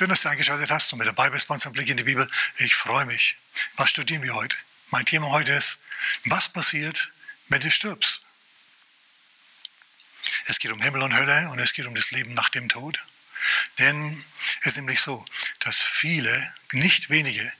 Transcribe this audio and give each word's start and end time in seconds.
Schön, 0.00 0.08
dass 0.08 0.22
du 0.22 0.30
eingeschaltet 0.30 0.70
hast 0.70 0.90
und 0.94 0.98
mit 0.98 1.08
dabei 1.08 1.28
bist 1.28 1.46
bei 1.46 1.52
unserem 1.52 1.74
Blick 1.74 1.90
in 1.90 1.98
die 1.98 2.04
Bibel. 2.04 2.26
Ich 2.56 2.74
freue 2.74 3.04
mich. 3.04 3.36
Was 3.76 3.90
studieren 3.90 4.22
wir 4.22 4.34
heute? 4.34 4.56
Mein 4.88 5.04
Thema 5.04 5.28
heute 5.28 5.52
ist, 5.52 5.78
was 6.24 6.48
passiert, 6.48 7.12
wenn 7.50 7.60
du 7.60 7.70
stirbst? 7.70 8.24
Es 10.46 10.58
geht 10.58 10.72
um 10.72 10.80
Himmel 10.80 11.02
und 11.02 11.14
Hölle 11.14 11.50
und 11.50 11.58
es 11.58 11.74
geht 11.74 11.84
um 11.84 11.94
das 11.94 12.12
Leben 12.12 12.32
nach 12.32 12.48
dem 12.48 12.70
Tod. 12.70 12.98
Denn 13.78 14.24
es 14.62 14.68
ist 14.68 14.76
nämlich 14.76 15.02
so, 15.02 15.22
dass 15.58 15.82
viele, 15.82 16.54
nicht 16.72 17.10
wenige, 17.10 17.52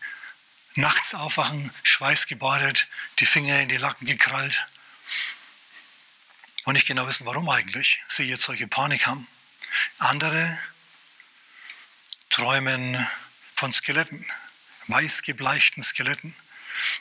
nachts 0.76 1.14
aufwachen, 1.14 1.70
schweißgebadet, 1.82 2.88
die 3.18 3.26
Finger 3.26 3.60
in 3.60 3.68
die 3.68 3.76
Lacken 3.76 4.06
gekrallt 4.06 4.66
und 6.64 6.72
nicht 6.72 6.86
genau 6.86 7.06
wissen, 7.06 7.26
warum 7.26 7.50
eigentlich 7.50 8.02
sie 8.08 8.24
jetzt 8.24 8.44
solche 8.44 8.66
Panik 8.66 9.06
haben. 9.06 9.26
Andere 9.98 10.58
träumen 12.40 13.06
von 13.52 13.70
Skeletten, 13.70 14.24
weiß 14.86 15.20
gebleichten 15.20 15.82
Skeletten, 15.82 16.34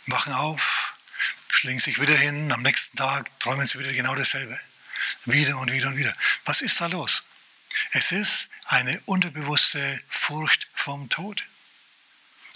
wachen 0.08 0.34
auf, 0.34 0.94
schlingen 1.48 1.80
sich 1.80 2.02
wieder 2.02 2.14
hin, 2.14 2.52
am 2.52 2.62
nächsten 2.62 2.98
Tag 2.98 3.40
träumen 3.40 3.66
sie 3.66 3.80
wieder 3.80 3.94
genau 3.94 4.16
dasselbe. 4.16 4.60
Wieder 5.24 5.58
und 5.58 5.72
wieder 5.72 5.88
und 5.88 5.96
wieder. 5.96 6.14
Was 6.44 6.62
ist 6.62 6.82
da 6.82 6.88
los? 6.88 7.26
Es 7.92 8.12
ist 8.12 8.50
eine 8.66 9.02
unterbewusste 9.06 10.02
Furcht 10.10 10.68
vom 10.74 11.10
Tod. 11.10 11.42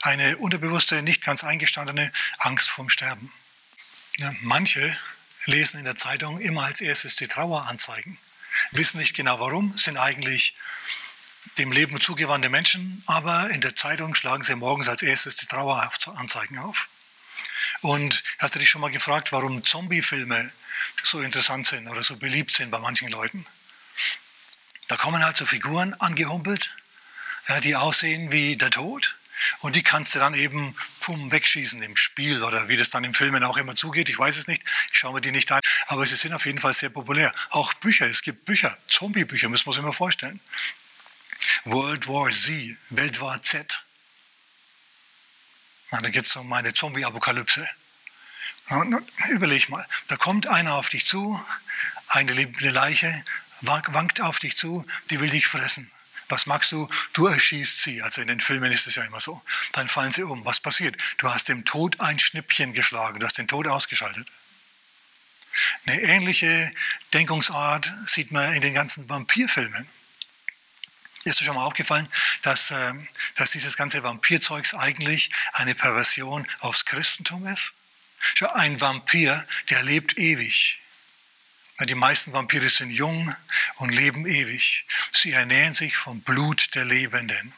Eine 0.01 0.35
unterbewusste, 0.39 1.01
nicht 1.03 1.23
ganz 1.23 1.45
eingestandene 1.45 2.11
Angst 2.39 2.69
vom 2.69 2.89
Sterben. 2.89 3.31
Ja, 4.17 4.35
manche 4.41 4.99
lesen 5.45 5.79
in 5.79 5.85
der 5.85 5.95
Zeitung 5.95 6.37
immer 6.41 6.65
als 6.65 6.81
erstes 6.81 7.15
die 7.15 7.29
Traueranzeigen, 7.29 8.17
wissen 8.71 8.99
nicht 8.99 9.15
genau 9.15 9.39
warum, 9.39 9.77
sind 9.77 9.95
eigentlich 9.95 10.57
dem 11.57 11.71
Leben 11.71 11.99
zugewandte 12.01 12.49
Menschen, 12.49 13.03
aber 13.05 13.49
in 13.49 13.61
der 13.61 13.75
Zeitung 13.75 14.15
schlagen 14.15 14.43
sie 14.43 14.55
morgens 14.55 14.87
als 14.87 15.01
erstes 15.01 15.35
die 15.35 15.45
Traueranzeigen 15.45 16.57
auf. 16.59 16.87
Und 17.81 18.23
hast 18.39 18.55
du 18.55 18.59
dich 18.59 18.69
schon 18.69 18.81
mal 18.81 18.91
gefragt, 18.91 19.31
warum 19.31 19.65
Zombie-Filme 19.65 20.51
so 21.03 21.21
interessant 21.21 21.67
sind 21.67 21.87
oder 21.87 22.03
so 22.03 22.17
beliebt 22.17 22.53
sind 22.53 22.71
bei 22.71 22.79
manchen 22.79 23.09
Leuten? 23.09 23.45
Da 24.87 24.97
kommen 24.97 25.23
halt 25.23 25.37
so 25.37 25.45
Figuren 25.45 25.93
angehumpelt, 25.95 26.77
die 27.63 27.75
aussehen 27.75 28.31
wie 28.31 28.55
der 28.55 28.71
Tod. 28.71 29.15
Und 29.59 29.75
die 29.75 29.83
kannst 29.83 30.15
du 30.15 30.19
dann 30.19 30.33
eben 30.33 30.75
pum, 31.01 31.31
wegschießen 31.31 31.81
im 31.83 31.97
Spiel 31.97 32.41
oder 32.43 32.69
wie 32.69 32.77
das 32.77 32.91
dann 32.91 33.03
im 33.03 33.13
Filmen 33.13 33.43
auch 33.43 33.57
immer 33.57 33.75
zugeht. 33.75 34.07
Ich 34.07 34.17
weiß 34.17 34.37
es 34.37 34.47
nicht. 34.47 34.63
Ich 34.93 34.99
schaue 34.99 35.13
mir 35.13 35.21
die 35.21 35.31
nicht 35.31 35.51
an. 35.51 35.59
Aber 35.87 36.05
sie 36.05 36.15
sind 36.15 36.33
auf 36.33 36.45
jeden 36.45 36.59
Fall 36.59 36.73
sehr 36.73 36.89
populär. 36.89 37.33
Auch 37.49 37.73
Bücher. 37.73 38.05
Es 38.05 38.21
gibt 38.21 38.45
Bücher, 38.45 38.77
Zombie-Bücher, 38.87 39.49
müssen 39.49 39.65
wir 39.65 39.71
uns 39.71 39.79
immer 39.79 39.91
vorstellen. 39.91 40.39
World 41.65 42.07
War 42.07 42.29
Z, 42.29 42.77
Weltwar 42.89 43.41
Z. 43.41 43.85
Na, 45.91 46.01
da 46.01 46.09
geht 46.09 46.25
es 46.25 46.35
um 46.35 46.51
eine 46.51 46.73
Zombie-Apokalypse. 46.73 47.67
Überleg 49.29 49.69
mal, 49.69 49.85
da 50.07 50.15
kommt 50.17 50.47
einer 50.47 50.73
auf 50.73 50.89
dich 50.89 51.05
zu, 51.05 51.43
eine 52.07 52.33
lebende 52.33 52.69
Leiche, 52.69 53.25
wankt 53.61 54.21
auf 54.21 54.39
dich 54.39 54.57
zu, 54.57 54.85
die 55.09 55.19
will 55.19 55.29
dich 55.29 55.47
fressen. 55.47 55.91
Was 56.29 56.45
magst 56.47 56.71
du? 56.71 56.89
Du 57.11 57.27
erschießt 57.27 57.81
sie. 57.81 58.01
Also 58.01 58.21
in 58.21 58.27
den 58.27 58.41
Filmen 58.41 58.71
ist 58.71 58.87
es 58.87 58.95
ja 58.95 59.03
immer 59.03 59.21
so. 59.21 59.41
Dann 59.73 59.87
fallen 59.87 60.11
sie 60.11 60.23
um. 60.23 60.43
Was 60.45 60.59
passiert? 60.59 60.95
Du 61.17 61.29
hast 61.29 61.49
dem 61.49 61.63
Tod 61.65 61.99
ein 61.99 62.17
Schnippchen 62.17 62.73
geschlagen. 62.73 63.19
Du 63.19 63.25
hast 63.27 63.37
den 63.37 63.47
Tod 63.47 63.67
ausgeschaltet. 63.67 64.27
Eine 65.85 66.01
ähnliche 66.01 66.73
Denkungsart 67.13 67.93
sieht 68.05 68.31
man 68.31 68.51
in 68.53 68.61
den 68.61 68.73
ganzen 68.73 69.07
Vampirfilmen. 69.07 69.87
Ist 71.23 71.41
schon 71.41 71.55
mal 71.55 71.65
aufgefallen, 71.65 72.07
dass, 72.41 72.71
äh, 72.71 72.93
dass 73.35 73.51
dieses 73.51 73.77
ganze 73.77 74.03
Vampirzeugs 74.03 74.73
eigentlich 74.73 75.31
eine 75.53 75.73
Perversion 75.73 76.47
aufs 76.59 76.85
Christentum 76.85 77.47
ist? 77.47 77.73
Schau, 78.35 78.51
ein 78.51 78.79
Vampir, 78.79 79.45
der 79.69 79.83
lebt 79.83 80.17
ewig. 80.17 80.79
Die 81.79 81.95
meisten 81.95 82.31
Vampire 82.33 82.69
sind 82.69 82.91
jung 82.91 83.35
und 83.75 83.89
leben 83.89 84.25
ewig. 84.25 84.85
Sie 85.11 85.31
ernähren 85.31 85.73
sich 85.73 85.97
vom 85.97 86.21
Blut 86.21 86.75
der 86.75 86.85
Lebenden. 86.85 87.53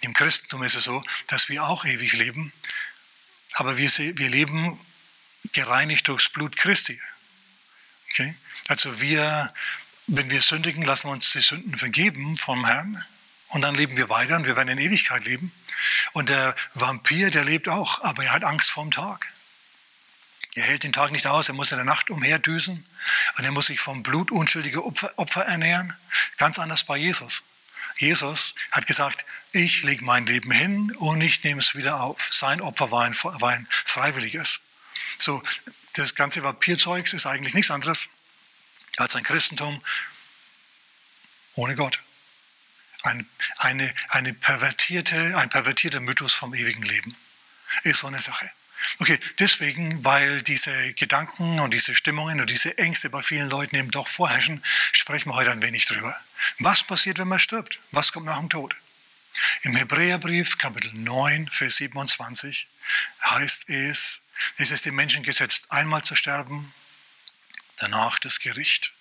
Im 0.00 0.12
Christentum 0.12 0.62
ist 0.62 0.74
es 0.74 0.84
so, 0.84 1.02
dass 1.28 1.48
wir 1.48 1.64
auch 1.64 1.84
ewig 1.84 2.12
leben, 2.12 2.52
aber 3.54 3.76
wir, 3.78 3.90
wir 3.90 4.28
leben 4.28 4.78
gereinigt 5.52 6.06
durchs 6.08 6.28
Blut 6.28 6.56
Christi. 6.56 7.00
Okay? 8.10 8.36
Also 8.68 9.00
wir 9.00 9.52
wenn 10.06 10.30
wir 10.30 10.40
sündigen, 10.40 10.82
lassen 10.82 11.08
wir 11.08 11.12
uns 11.12 11.32
die 11.32 11.40
Sünden 11.40 11.76
vergeben 11.76 12.36
vom 12.36 12.64
Herrn 12.64 13.04
und 13.48 13.62
dann 13.62 13.74
leben 13.74 13.96
wir 13.96 14.08
weiter 14.08 14.36
und 14.36 14.46
wir 14.46 14.56
werden 14.56 14.68
in 14.68 14.78
Ewigkeit 14.78 15.24
leben. 15.24 15.52
Und 16.12 16.28
der 16.28 16.54
Vampir, 16.74 17.30
der 17.30 17.44
lebt 17.44 17.68
auch, 17.68 18.02
aber 18.02 18.24
er 18.24 18.32
hat 18.32 18.44
Angst 18.44 18.70
vorm 18.70 18.90
Tag. 18.90 19.32
Er 20.54 20.62
hält 20.62 20.84
den 20.84 20.92
Tag 20.92 21.12
nicht 21.12 21.26
aus, 21.26 21.48
er 21.48 21.54
muss 21.54 21.72
in 21.72 21.78
der 21.78 21.84
Nacht 21.84 22.08
umherdüsen 22.08 22.86
und 23.36 23.44
er 23.44 23.52
muss 23.52 23.66
sich 23.66 23.80
vom 23.80 24.02
Blut 24.02 24.30
unschuldiger 24.30 24.84
Opfer, 24.84 25.44
ernähren. 25.44 25.94
Ganz 26.38 26.58
anders 26.58 26.84
bei 26.84 26.96
Jesus. 26.96 27.42
Jesus 27.98 28.54
hat 28.72 28.86
gesagt, 28.86 29.26
ich 29.52 29.82
lege 29.82 30.04
mein 30.04 30.26
Leben 30.26 30.50
hin 30.50 30.94
und 30.96 31.20
ich 31.20 31.42
nehme 31.44 31.60
es 31.60 31.74
wieder 31.74 32.00
auf. 32.00 32.28
Sein 32.30 32.60
Opfer 32.60 32.90
war 32.90 33.04
ein, 33.04 33.14
war 33.22 33.50
ein 33.50 33.66
freiwilliges. 33.84 34.60
So, 35.18 35.42
das 35.94 36.14
ganze 36.14 36.42
Vampirzeugs 36.42 37.12
ist 37.12 37.26
eigentlich 37.26 37.54
nichts 37.54 37.70
anderes 37.70 38.08
als 38.96 39.16
ein 39.16 39.22
Christentum 39.22 39.82
ohne 41.54 41.76
Gott. 41.76 42.00
Ein, 43.02 43.28
eine, 43.58 43.94
eine 44.08 44.34
pervertierte, 44.34 45.36
ein 45.36 45.48
pervertierter 45.48 46.00
Mythos 46.00 46.34
vom 46.34 46.54
ewigen 46.54 46.82
Leben 46.82 47.16
ist 47.82 48.00
so 48.00 48.06
eine 48.06 48.20
Sache. 48.20 48.50
Okay, 48.98 49.18
deswegen, 49.38 50.04
weil 50.04 50.42
diese 50.42 50.92
Gedanken 50.94 51.60
und 51.60 51.74
diese 51.74 51.94
Stimmungen 51.94 52.40
und 52.40 52.50
diese 52.50 52.76
Ängste 52.78 53.10
bei 53.10 53.22
vielen 53.22 53.48
Leuten 53.48 53.76
eben 53.76 53.90
doch 53.90 54.06
vorherrschen, 54.06 54.62
sprechen 54.92 55.30
wir 55.30 55.34
heute 55.34 55.50
ein 55.50 55.62
wenig 55.62 55.86
drüber. 55.86 56.16
Was 56.58 56.84
passiert, 56.84 57.18
wenn 57.18 57.28
man 57.28 57.38
stirbt? 57.38 57.80
Was 57.90 58.12
kommt 58.12 58.26
nach 58.26 58.38
dem 58.38 58.48
Tod? 58.48 58.76
Im 59.62 59.76
Hebräerbrief, 59.76 60.58
Kapitel 60.58 60.92
9, 60.94 61.48
Vers 61.50 61.76
27, 61.76 62.68
heißt 63.24 63.68
es, 63.68 64.22
es 64.56 64.70
ist 64.70 64.86
dem 64.86 64.94
Menschen 64.94 65.22
gesetzt, 65.22 65.66
einmal 65.70 66.02
zu 66.02 66.14
sterben 66.14 66.72
danach 67.76 68.18
das 68.18 68.40
Gericht. 68.40 68.92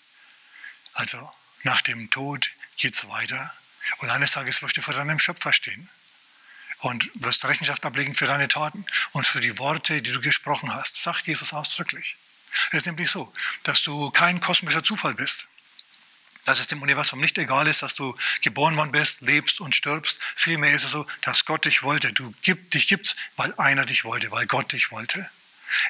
Also 0.94 1.32
nach 1.64 1.82
dem 1.82 2.10
Tod 2.10 2.52
geht 2.78 2.96
es 2.96 3.08
weiter. 3.08 3.54
Und 4.00 4.10
eines 4.10 4.32
Tages 4.32 4.62
wirst 4.62 4.78
du 4.78 4.82
vor 4.82 4.94
deinem 4.94 5.20
Schöpfer 5.20 5.54
stehen 5.54 5.90
und 6.80 7.10
wirst 7.16 7.46
Rechenschaft 7.46 7.86
ablegen 7.86 8.14
für 8.14 8.28
deine 8.28 8.48
Taten 8.48 8.86
und 9.12 9.26
für 9.26 9.40
die 9.40 9.58
Worte, 9.58 10.02
die 10.02 10.12
du 10.12 10.22
gesprochen 10.22 10.74
hast, 10.74 10.96
sagt 10.96 11.28
Jesus 11.28 11.54
ausdrücklich. 11.54 12.18
Es 12.72 12.80
ist 12.80 12.86
nämlich 12.86 13.12
so, 13.12 13.34
dass 13.64 13.84
du 13.84 14.12
kein 14.12 14.40
kosmischer 14.40 14.84
Zufall 14.84 15.14
bist. 15.16 15.48
Dass 16.46 16.60
es 16.60 16.68
dem 16.68 16.82
Universum 16.82 17.20
nicht 17.20 17.38
egal 17.40 17.66
ist, 17.68 17.82
dass 17.82 17.96
du 17.96 18.16
geboren 18.42 18.78
worden 18.78 18.92
bist, 18.92 19.22
lebst 19.22 19.62
und 19.62 19.76
stirbst. 19.76 20.22
Vielmehr 20.36 20.76
ist 20.76 20.84
es 20.84 20.92
so, 20.92 21.08
dass 21.22 21.46
Gott 21.46 21.66
dich 21.66 21.82
wollte. 21.82 22.14
Du 22.14 22.34
gib, 22.44 22.70
dich 22.72 22.88
gibst, 22.88 23.16
weil 23.36 23.54
einer 23.56 23.86
dich 23.86 24.04
wollte, 24.04 24.32
weil 24.32 24.46
Gott 24.46 24.72
dich 24.72 24.92
wollte. 24.92 25.28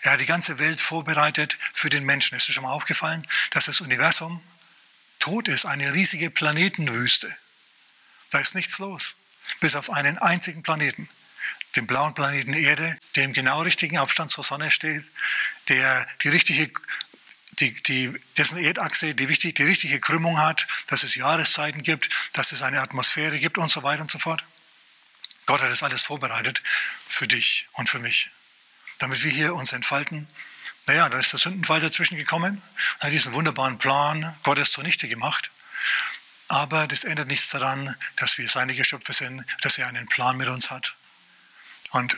Er 0.01 0.13
hat 0.13 0.21
die 0.21 0.25
ganze 0.25 0.59
Welt 0.59 0.79
vorbereitet 0.79 1.57
für 1.73 1.89
den 1.89 2.03
Menschen. 2.03 2.35
Ist 2.35 2.47
dir 2.47 2.53
schon 2.53 2.63
mal 2.63 2.71
aufgefallen, 2.71 3.25
dass 3.51 3.65
das 3.65 3.81
Universum 3.81 4.41
tot 5.19 5.47
ist, 5.47 5.65
eine 5.65 5.93
riesige 5.93 6.29
Planetenwüste? 6.29 7.35
Da 8.31 8.39
ist 8.39 8.55
nichts 8.55 8.79
los, 8.79 9.15
bis 9.59 9.75
auf 9.75 9.89
einen 9.89 10.17
einzigen 10.17 10.63
Planeten, 10.63 11.09
den 11.75 11.87
blauen 11.87 12.13
Planeten 12.13 12.53
Erde, 12.53 12.97
der 13.15 13.23
im 13.25 13.33
genau 13.33 13.61
richtigen 13.61 13.97
Abstand 13.97 14.31
zur 14.31 14.43
Sonne 14.43 14.71
steht, 14.71 15.03
der 15.67 16.07
die 16.23 16.29
richtige 16.29 16.71
die, 17.59 17.73
die, 17.83 18.13
dessen 18.37 18.57
Erdachse 18.57 19.15
die, 19.15 19.29
wichtig, 19.29 19.55
die 19.55 19.63
richtige 19.63 19.99
Krümmung 19.99 20.39
hat, 20.39 20.67
dass 20.87 21.03
es 21.03 21.15
Jahreszeiten 21.15 21.83
gibt, 21.83 22.09
dass 22.33 22.51
es 22.51 22.61
eine 22.61 22.81
Atmosphäre 22.81 23.39
gibt 23.39 23.57
und 23.57 23.71
so 23.71 23.83
weiter 23.83 24.01
und 24.01 24.11
so 24.11 24.19
fort. 24.19 24.43
Gott 25.45 25.61
hat 25.61 25.71
das 25.71 25.83
alles 25.83 26.03
vorbereitet 26.03 26.61
für 27.07 27.27
dich 27.27 27.67
und 27.73 27.89
für 27.89 27.99
mich 27.99 28.29
damit 28.99 29.23
wir 29.23 29.31
hier 29.31 29.53
uns 29.55 29.73
entfalten. 29.73 30.27
Naja, 30.87 31.09
da 31.09 31.17
ist 31.17 31.31
der 31.31 31.39
Sündenfall 31.39 31.79
dazwischen 31.79 32.17
gekommen, 32.17 32.61
hat 32.99 33.11
diesen 33.11 33.33
wunderbaren 33.33 33.77
Plan 33.77 34.37
Gottes 34.43 34.71
zunichte 34.71 35.07
gemacht. 35.07 35.49
Aber 36.47 36.87
das 36.87 37.03
ändert 37.03 37.27
nichts 37.27 37.49
daran, 37.49 37.95
dass 38.17 38.37
wir 38.37 38.47
seine 38.47 38.75
Geschöpfe 38.75 39.13
sind, 39.13 39.43
dass 39.61 39.77
er 39.77 39.87
einen 39.87 40.07
Plan 40.07 40.37
mit 40.37 40.47
uns 40.47 40.69
hat. 40.69 40.95
Und 41.91 42.17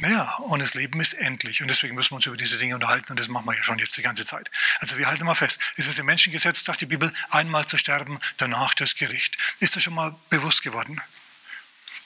naja, 0.00 0.34
und 0.38 0.60
das 0.60 0.74
Leben 0.74 1.00
ist 1.00 1.14
endlich. 1.14 1.62
Und 1.62 1.68
deswegen 1.68 1.94
müssen 1.94 2.10
wir 2.10 2.16
uns 2.16 2.26
über 2.26 2.36
diese 2.36 2.58
Dinge 2.58 2.74
unterhalten. 2.74 3.10
Und 3.10 3.20
das 3.20 3.28
machen 3.28 3.46
wir 3.46 3.54
ja 3.54 3.62
schon 3.62 3.78
jetzt 3.78 3.96
die 3.96 4.02
ganze 4.02 4.24
Zeit. 4.24 4.50
Also 4.80 4.98
wir 4.98 5.06
halten 5.06 5.24
mal 5.24 5.34
fest. 5.34 5.58
Es 5.76 5.86
ist 5.86 5.98
im 5.98 6.06
Menschengesetz, 6.06 6.64
sagt 6.64 6.80
die 6.80 6.86
Bibel, 6.86 7.12
einmal 7.30 7.66
zu 7.66 7.78
sterben, 7.78 8.18
danach 8.36 8.74
das 8.74 8.96
Gericht. 8.96 9.38
Ist 9.60 9.76
das 9.76 9.82
schon 9.82 9.94
mal 9.94 10.14
bewusst 10.28 10.62
geworden? 10.62 11.00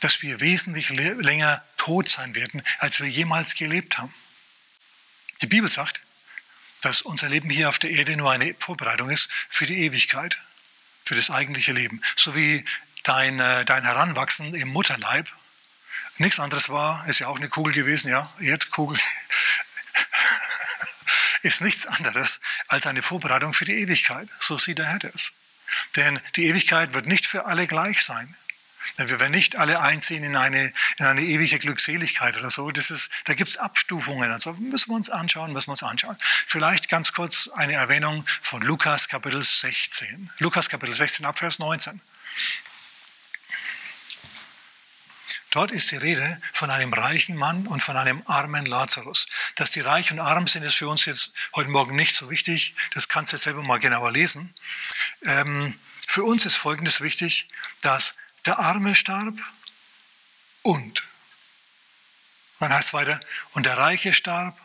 Dass 0.00 0.22
wir 0.22 0.40
wesentlich 0.40 0.90
länger 0.90 1.64
tot 1.76 2.08
sein 2.08 2.34
werden, 2.34 2.62
als 2.78 3.00
wir 3.00 3.08
jemals 3.08 3.54
gelebt 3.54 3.98
haben. 3.98 4.14
Die 5.42 5.46
Bibel 5.46 5.70
sagt, 5.70 6.00
dass 6.82 7.02
unser 7.02 7.28
Leben 7.28 7.50
hier 7.50 7.68
auf 7.68 7.78
der 7.78 7.90
Erde 7.90 8.16
nur 8.16 8.30
eine 8.30 8.54
Vorbereitung 8.58 9.10
ist 9.10 9.28
für 9.48 9.66
die 9.66 9.84
Ewigkeit, 9.84 10.38
für 11.04 11.14
das 11.14 11.30
eigentliche 11.30 11.72
Leben. 11.72 12.00
So 12.16 12.34
wie 12.34 12.64
dein, 13.02 13.40
äh, 13.40 13.64
dein 13.64 13.84
Heranwachsen 13.84 14.54
im 14.54 14.68
Mutterleib 14.68 15.30
nichts 16.18 16.40
anderes 16.40 16.68
war, 16.68 17.06
ist 17.06 17.18
ja 17.18 17.28
auch 17.28 17.36
eine 17.36 17.48
Kugel 17.48 17.72
gewesen, 17.72 18.10
ja, 18.10 18.32
Erdkugel, 18.40 18.98
ist 21.42 21.62
nichts 21.62 21.86
anderes 21.86 22.40
als 22.68 22.86
eine 22.86 23.02
Vorbereitung 23.02 23.54
für 23.54 23.64
die 23.64 23.80
Ewigkeit. 23.80 24.28
So 24.38 24.58
sieht 24.58 24.78
der 24.78 24.86
Herr 24.86 24.98
das. 24.98 25.32
Denn 25.96 26.20
die 26.36 26.46
Ewigkeit 26.46 26.92
wird 26.92 27.06
nicht 27.06 27.26
für 27.26 27.46
alle 27.46 27.66
gleich 27.66 28.04
sein. 28.04 28.36
Wir 28.96 29.20
werden 29.20 29.32
nicht 29.32 29.56
alle 29.56 29.80
einziehen 29.80 30.24
in 30.24 30.36
eine, 30.36 30.72
in 30.98 31.04
eine 31.06 31.22
ewige 31.22 31.58
Glückseligkeit 31.58 32.36
oder 32.36 32.50
so. 32.50 32.70
Das 32.70 32.90
ist, 32.90 33.10
da 33.24 33.34
gibt 33.34 33.50
es 33.50 33.56
Abstufungen 33.56 34.32
und 34.32 34.42
so. 34.42 34.52
Müssen 34.54 34.90
wir 34.90 34.96
uns 34.96 35.10
anschauen, 35.10 35.52
müssen 35.52 35.68
wir 35.68 35.72
uns 35.72 35.82
anschauen. 35.82 36.16
Vielleicht 36.46 36.88
ganz 36.88 37.12
kurz 37.12 37.48
eine 37.48 37.74
Erwähnung 37.74 38.26
von 38.42 38.62
Lukas 38.62 39.08
Kapitel 39.08 39.42
16. 39.42 40.30
Lukas 40.38 40.68
Kapitel 40.68 40.94
16 40.94 41.24
ab 41.24 41.38
Vers 41.38 41.58
19. 41.58 42.00
Dort 45.50 45.72
ist 45.72 45.90
die 45.90 45.96
Rede 45.96 46.40
von 46.52 46.70
einem 46.70 46.92
reichen 46.92 47.36
Mann 47.36 47.66
und 47.66 47.82
von 47.82 47.96
einem 47.96 48.22
armen 48.26 48.66
Lazarus. 48.66 49.26
Dass 49.56 49.72
die 49.72 49.80
reich 49.80 50.12
und 50.12 50.20
arm 50.20 50.46
sind, 50.46 50.62
ist 50.62 50.76
für 50.76 50.88
uns 50.88 51.06
jetzt 51.06 51.32
heute 51.56 51.70
Morgen 51.70 51.96
nicht 51.96 52.14
so 52.14 52.30
wichtig. 52.30 52.76
Das 52.94 53.08
kannst 53.08 53.32
du 53.32 53.36
jetzt 53.36 53.44
selber 53.44 53.62
mal 53.64 53.80
genauer 53.80 54.12
lesen. 54.12 54.54
Ähm, 55.22 55.76
für 56.06 56.22
uns 56.22 56.46
ist 56.46 56.56
Folgendes 56.56 57.00
wichtig, 57.00 57.48
dass 57.82 58.14
der 58.46 58.58
Arme 58.58 58.94
starb 58.94 59.38
und. 60.62 61.02
Dann 62.58 62.72
heißt 62.72 62.88
es 62.88 62.92
weiter, 62.92 63.18
und 63.52 63.66
der 63.66 63.78
Reiche 63.78 64.12
starb 64.12 64.58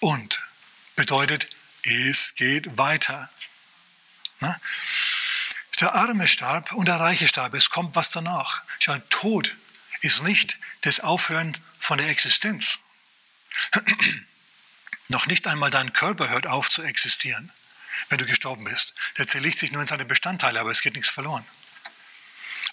und. 0.00 0.40
Bedeutet, 0.94 1.48
es 1.82 2.34
geht 2.34 2.78
weiter. 2.78 3.28
Na? 4.40 4.56
Der 5.80 5.94
Arme 5.94 6.28
starb 6.28 6.72
und 6.72 6.86
der 6.86 7.00
Reiche 7.00 7.26
starb. 7.26 7.54
Es 7.54 7.70
kommt 7.70 7.96
was 7.96 8.10
danach. 8.10 8.62
Schau, 8.78 8.96
Tod 9.10 9.54
ist 10.00 10.22
nicht 10.22 10.58
das 10.82 11.00
Aufhören 11.00 11.56
von 11.78 11.98
der 11.98 12.08
Existenz. 12.08 12.78
Noch 15.08 15.26
nicht 15.26 15.46
einmal 15.46 15.70
dein 15.70 15.92
Körper 15.92 16.28
hört 16.28 16.46
auf 16.46 16.70
zu 16.70 16.82
existieren, 16.82 17.52
wenn 18.08 18.18
du 18.18 18.26
gestorben 18.26 18.64
bist. 18.64 18.94
Der 19.18 19.26
zerlegt 19.26 19.58
sich 19.58 19.72
nur 19.72 19.82
in 19.82 19.88
seine 19.88 20.04
Bestandteile, 20.04 20.60
aber 20.60 20.70
es 20.70 20.80
geht 20.80 20.94
nichts 20.94 21.10
verloren. 21.10 21.44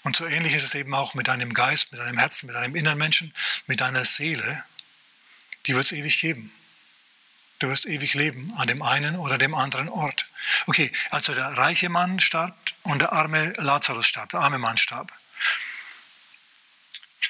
Und 0.04 0.16
so 0.16 0.25
ähnlich 0.25 0.54
ist 0.54 0.63
es 0.63 0.75
eben 0.75 0.94
auch 0.94 1.13
mit 1.13 1.28
deinem 1.28 1.54
Geist, 1.54 1.92
mit 1.92 2.00
deinem 2.00 2.18
Herzen, 2.18 2.48
mit 2.48 2.56
deinem 2.56 2.75
inneren 2.75 2.98
Menschen, 2.98 3.34
mit 3.68 3.81
deiner 3.81 4.06
Seele. 4.06 4.63
Die 5.66 5.75
wird 5.75 5.86
es 5.86 5.92
ewig 5.92 6.19
geben. 6.19 6.51
Du 7.60 7.68
wirst 7.68 7.86
ewig 7.86 8.13
leben 8.13 8.54
an 8.57 8.68
dem 8.68 8.81
einen 8.81 9.18
oder 9.18 9.38
dem 9.38 9.54
anderen 9.54 9.90
Ort. 9.90 10.30
Okay, 10.68 10.90
also 11.12 11.34
der 11.36 11.46
reiche 11.57 11.90
Mann 11.90 12.22
starb 12.22 12.57
und 12.84 13.01
der 13.01 13.12
arme 13.12 13.54
Lazarus 13.57 14.07
starb, 14.07 14.30
der 14.30 14.40
arme 14.40 14.60
Mann 14.60 14.78
starb. 14.78 15.12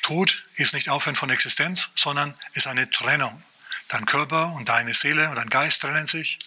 Tod 0.10 0.44
ist 0.56 0.74
nicht 0.74 0.90
Aufhören 0.90 1.16
von 1.16 1.30
Existenz, 1.30 1.90
sondern 1.94 2.34
ist 2.54 2.66
eine 2.66 2.90
Trennung. 2.90 3.44
Dein 3.90 4.06
Körper 4.06 4.54
und 4.54 4.68
deine 4.68 4.96
Seele 4.96 5.30
und 5.30 5.36
dein 5.36 5.50
Geist 5.50 5.82
trennen 5.82 6.08
sich. 6.08 6.40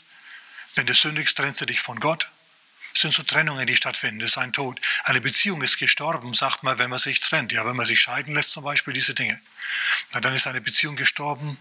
Wenn 0.75 0.87
du 0.87 0.95
sündigst, 0.95 1.37
trennst 1.37 1.61
du 1.61 1.67
dich 1.67 1.81
von 1.81 2.01
Gott. 2.01 2.29
Sind 2.95 3.15
so 3.15 3.23
Trennungen, 3.23 3.67
die 3.67 3.77
stattfinden. 3.77 4.21
Das 4.21 4.33
ist 4.33 4.39
ein 4.39 4.53
Tod. 4.53 4.81
Eine 5.05 5.21
Beziehung 5.21 5.63
ist 5.63 5.79
gestorben, 5.79 6.35
sagt 6.35 6.63
man, 6.63 6.79
wenn 6.79 6.91
man 6.91 6.99
sich 6.99 7.21
trennt. 7.21 7.53
Ja, 7.53 7.65
wenn 7.65 7.77
man 7.77 7.87
sich 7.87 8.01
scheiden 8.01 8.35
lässt 8.35 8.53
zum 8.53 8.65
Beispiel, 8.65 8.93
diese 8.93 9.15
Dinge. 9.15 9.41
Na, 10.13 10.21
dann 10.21 10.35
ist 10.35 10.47
eine 10.47 10.61
Beziehung 10.61 10.97
gestorben. 10.97 11.59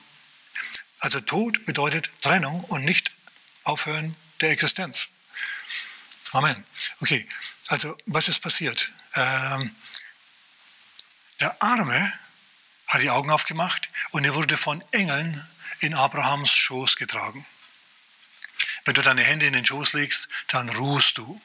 Also 0.99 1.19
Tod 1.19 1.65
bedeutet 1.65 2.11
Trennung 2.21 2.63
und 2.65 2.85
nicht 2.85 3.11
Aufhören 3.63 4.15
der 4.41 4.51
Existenz. 4.51 5.09
Amen. 6.31 6.63
Okay, 7.01 7.27
also 7.67 7.97
was 8.05 8.27
ist 8.27 8.39
passiert? 8.39 8.91
Ähm, 9.15 9.75
der 11.39 11.61
Arme 11.61 12.11
hat 12.87 13.01
die 13.01 13.09
Augen 13.09 13.31
aufgemacht 13.31 13.89
und 14.11 14.25
er 14.25 14.35
wurde 14.35 14.57
von 14.57 14.83
Engeln 14.91 15.49
in 15.79 15.93
Abrahams 15.93 16.51
Schoß 16.51 16.95
getragen. 16.95 17.45
Wenn 18.85 18.95
du 18.95 19.01
deine 19.01 19.23
Hände 19.23 19.45
in 19.45 19.53
den 19.53 19.65
Schoß 19.65 19.93
legst, 19.93 20.27
dann 20.47 20.69
ruhst 20.69 21.17
du. 21.17 21.41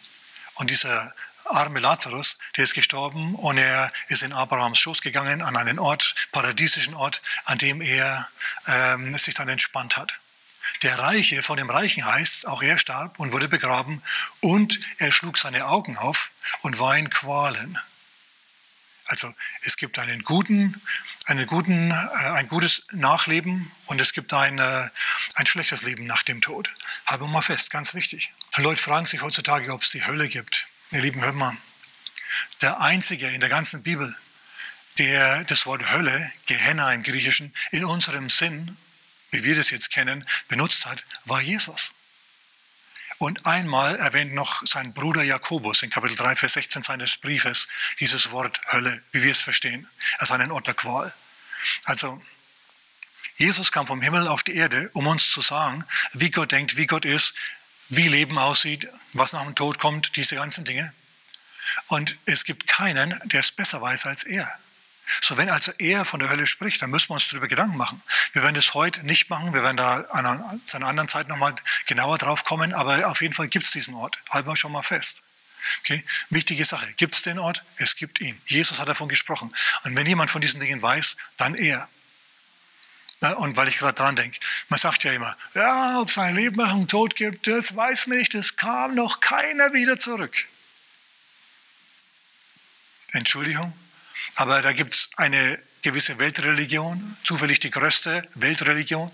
Und 0.54 0.70
dieser 0.70 1.14
arme 1.44 1.80
Lazarus, 1.80 2.38
der 2.56 2.64
ist 2.64 2.74
gestorben 2.74 3.34
und 3.34 3.58
er 3.58 3.92
ist 4.08 4.22
in 4.22 4.32
Abrahams 4.32 4.78
Schoß 4.78 5.02
gegangen 5.02 5.42
an 5.42 5.56
einen 5.56 5.78
Ort, 5.78 6.14
paradiesischen 6.32 6.94
Ort, 6.94 7.22
an 7.44 7.58
dem 7.58 7.80
er 7.80 8.28
ähm, 8.66 9.16
sich 9.16 9.34
dann 9.34 9.48
entspannt 9.48 9.96
hat. 9.96 10.18
Der 10.82 10.98
Reiche, 10.98 11.42
von 11.42 11.56
dem 11.56 11.70
Reichen 11.70 12.04
heißt, 12.04 12.46
auch 12.46 12.62
er 12.62 12.78
starb 12.78 13.18
und 13.18 13.32
wurde 13.32 13.48
begraben 13.48 14.02
und 14.40 14.80
er 14.98 15.12
schlug 15.12 15.38
seine 15.38 15.66
Augen 15.66 15.96
auf 15.96 16.32
und 16.62 16.78
war 16.78 16.96
in 16.96 17.08
Qualen. 17.08 17.78
Also 19.06 19.32
es 19.62 19.76
gibt 19.76 19.98
einen 19.98 20.22
guten, 20.22 20.80
einen 21.26 21.46
guten, 21.46 21.90
äh, 21.90 21.94
ein 22.34 22.48
gutes 22.48 22.86
Nachleben 22.92 23.70
und 23.86 24.00
es 24.00 24.12
gibt 24.12 24.32
ein, 24.32 24.58
äh, 24.58 24.88
ein 25.34 25.46
schlechtes 25.46 25.82
Leben 25.82 26.04
nach 26.06 26.22
dem 26.22 26.40
Tod. 26.40 26.70
Wir 27.18 27.26
mal 27.26 27.42
fest, 27.42 27.70
ganz 27.70 27.94
wichtig. 27.94 28.32
Leute 28.56 28.80
fragen 28.80 29.06
sich 29.06 29.22
heutzutage, 29.22 29.72
ob 29.72 29.82
es 29.82 29.90
die 29.90 30.04
Hölle 30.04 30.28
gibt. 30.28 30.66
Ihr 30.92 31.00
Lieben, 31.00 31.20
hört 31.20 31.34
mal. 31.34 31.56
Der 32.62 32.80
einzige 32.80 33.28
in 33.28 33.40
der 33.40 33.48
ganzen 33.48 33.82
Bibel, 33.82 34.16
der 34.98 35.44
das 35.44 35.66
Wort 35.66 35.90
Hölle, 35.90 36.32
Gehenna 36.46 36.92
im 36.92 37.02
Griechischen, 37.02 37.52
in 37.70 37.84
unserem 37.84 38.30
Sinn, 38.30 38.76
wie 39.30 39.44
wir 39.44 39.56
das 39.56 39.70
jetzt 39.70 39.90
kennen, 39.90 40.26
benutzt 40.48 40.86
hat, 40.86 41.04
war 41.24 41.40
Jesus. 41.40 41.92
Und 43.18 43.46
einmal 43.46 43.96
erwähnt 43.96 44.34
noch 44.34 44.66
sein 44.66 44.92
Bruder 44.92 45.22
Jakobus 45.22 45.82
in 45.82 45.90
Kapitel 45.90 46.16
3, 46.16 46.36
Vers 46.36 46.52
16 46.54 46.82
seines 46.82 47.16
Briefes 47.16 47.68
dieses 47.98 48.30
Wort 48.30 48.60
Hölle, 48.70 49.02
wie 49.12 49.22
wir 49.22 49.32
es 49.32 49.40
verstehen, 49.40 49.88
als 50.18 50.30
einen 50.30 50.50
Ort 50.50 50.66
der 50.66 50.74
Qual. 50.74 51.12
Also, 51.84 52.22
Jesus 53.36 53.72
kam 53.72 53.86
vom 53.86 54.02
Himmel 54.02 54.28
auf 54.28 54.42
die 54.42 54.54
Erde, 54.54 54.90
um 54.94 55.06
uns 55.06 55.30
zu 55.30 55.40
sagen, 55.40 55.84
wie 56.12 56.30
Gott 56.30 56.52
denkt, 56.52 56.76
wie 56.76 56.86
Gott 56.86 57.04
ist, 57.04 57.34
wie 57.88 58.08
Leben 58.08 58.38
aussieht, 58.38 58.86
was 59.12 59.32
nach 59.32 59.44
dem 59.44 59.54
Tod 59.54 59.78
kommt, 59.78 60.16
diese 60.16 60.36
ganzen 60.36 60.64
Dinge. 60.64 60.92
Und 61.88 62.18
es 62.26 62.44
gibt 62.44 62.66
keinen, 62.66 63.18
der 63.24 63.40
es 63.40 63.52
besser 63.52 63.80
weiß 63.80 64.06
als 64.06 64.24
er. 64.24 64.50
So, 65.20 65.36
wenn 65.36 65.48
also 65.48 65.72
er 65.78 66.04
von 66.04 66.20
der 66.20 66.30
Hölle 66.30 66.46
spricht, 66.46 66.82
dann 66.82 66.90
müssen 66.90 67.10
wir 67.10 67.14
uns 67.14 67.28
darüber 67.28 67.48
Gedanken 67.48 67.76
machen. 67.76 68.02
Wir 68.32 68.42
werden 68.42 68.54
das 68.54 68.74
heute 68.74 69.04
nicht 69.04 69.30
machen, 69.30 69.54
wir 69.54 69.62
werden 69.62 69.76
da 69.76 70.00
an 70.10 70.60
zu 70.66 70.76
einer 70.76 70.88
anderen 70.88 71.08
Zeit 71.08 71.28
nochmal 71.28 71.54
genauer 71.86 72.18
drauf 72.18 72.44
kommen, 72.44 72.72
aber 72.74 73.08
auf 73.08 73.20
jeden 73.20 73.34
Fall 73.34 73.48
gibt 73.48 73.64
es 73.64 73.70
diesen 73.70 73.94
Ort. 73.94 74.18
Halten 74.30 74.48
wir 74.48 74.56
schon 74.56 74.72
mal 74.72 74.82
fest. 74.82 75.22
Okay? 75.80 76.04
Wichtige 76.30 76.64
Sache. 76.64 76.92
Gibt 76.94 77.14
es 77.14 77.22
den 77.22 77.38
Ort? 77.38 77.64
Es 77.76 77.96
gibt 77.96 78.20
ihn. 78.20 78.40
Jesus 78.46 78.78
hat 78.78 78.88
davon 78.88 79.08
gesprochen. 79.08 79.54
Und 79.84 79.96
wenn 79.96 80.06
jemand 80.06 80.30
von 80.30 80.40
diesen 80.40 80.60
Dingen 80.60 80.80
weiß, 80.82 81.16
dann 81.36 81.54
er. 81.54 81.88
Und 83.38 83.56
weil 83.56 83.68
ich 83.68 83.78
gerade 83.78 83.94
dran 83.94 84.14
denke, 84.14 84.38
man 84.68 84.78
sagt 84.78 85.02
ja 85.04 85.12
immer, 85.12 85.36
ja, 85.54 85.98
ob 86.00 86.10
es 86.10 86.18
ein 86.18 86.36
Leben 86.36 86.56
nach 86.56 86.72
dem 86.72 86.86
Tod 86.86 87.16
gibt, 87.16 87.46
das 87.46 87.74
weiß 87.74 88.08
nicht, 88.08 88.34
es 88.34 88.56
kam 88.56 88.94
noch 88.94 89.20
keiner 89.20 89.72
wieder 89.72 89.98
zurück. 89.98 90.46
Entschuldigung, 93.12 93.72
aber 94.34 94.62
da 94.62 94.72
gibt 94.72 94.92
es 94.92 95.10
eine 95.16 95.62
gewisse 95.82 96.18
Weltreligion, 96.18 97.16
zufällig 97.24 97.60
die 97.60 97.70
größte 97.70 98.28
Weltreligion, 98.34 99.10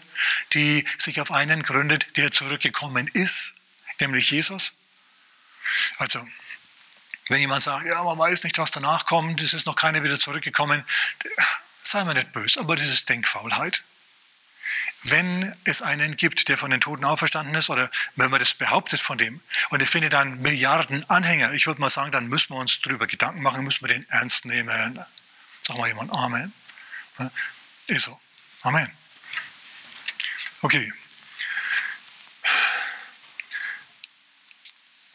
die 0.54 0.86
sich 0.98 1.20
auf 1.20 1.30
einen 1.30 1.62
gründet, 1.62 2.16
der 2.16 2.32
zurückgekommen 2.32 3.08
ist, 3.08 3.54
nämlich 4.00 4.30
Jesus. 4.30 4.72
Also, 5.98 6.26
wenn 7.28 7.40
jemand 7.40 7.62
sagt, 7.62 7.86
ja, 7.86 8.02
man 8.02 8.18
weiß 8.18 8.44
nicht, 8.44 8.58
was 8.58 8.70
danach 8.70 9.06
kommt, 9.06 9.40
es 9.42 9.52
ist 9.52 9.66
noch 9.66 9.76
keiner 9.76 10.02
wieder 10.02 10.18
zurückgekommen, 10.18 10.84
sei 11.82 12.04
mir 12.04 12.14
nicht 12.14 12.32
böse, 12.32 12.60
aber 12.60 12.76
das 12.76 12.86
ist 12.86 13.08
Denkfaulheit 13.08 13.82
wenn 15.04 15.54
es 15.64 15.82
einen 15.82 16.16
gibt, 16.16 16.48
der 16.48 16.58
von 16.58 16.70
den 16.70 16.80
Toten 16.80 17.04
auferstanden 17.04 17.54
ist, 17.54 17.70
oder 17.70 17.90
wenn 18.16 18.30
man 18.30 18.40
das 18.40 18.54
behauptet 18.54 19.00
von 19.00 19.18
dem, 19.18 19.40
und 19.70 19.80
er 19.80 19.86
findet 19.86 20.12
dann 20.12 20.40
Milliarden 20.40 21.08
Anhänger, 21.10 21.52
ich 21.52 21.66
würde 21.66 21.80
mal 21.80 21.90
sagen, 21.90 22.12
dann 22.12 22.28
müssen 22.28 22.54
wir 22.54 22.58
uns 22.58 22.80
darüber 22.80 23.06
Gedanken 23.06 23.42
machen, 23.42 23.64
müssen 23.64 23.82
wir 23.82 23.88
den 23.88 24.08
ernst 24.10 24.44
nehmen. 24.44 24.98
Sag 25.60 25.76
mal 25.78 25.88
jemand 25.88 26.12
Amen. 26.12 26.52
Ist 27.86 28.04
so. 28.04 28.20
Amen. 28.62 28.90
Okay. 30.62 30.92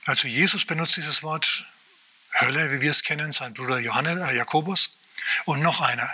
Also 0.06 0.28
Jesus 0.28 0.66
benutzt 0.66 0.96
dieses 0.96 1.24
Wort 1.24 1.66
Hölle, 2.40 2.72
wie 2.72 2.82
wir 2.82 2.92
es 2.92 3.04
kennen, 3.04 3.32
sein 3.32 3.54
Bruder 3.54 3.80
Johannes, 3.80 4.30
äh 4.30 4.36
Jakobus 4.36 4.96
und 5.46 5.62
noch 5.62 5.82
einer, 5.82 6.10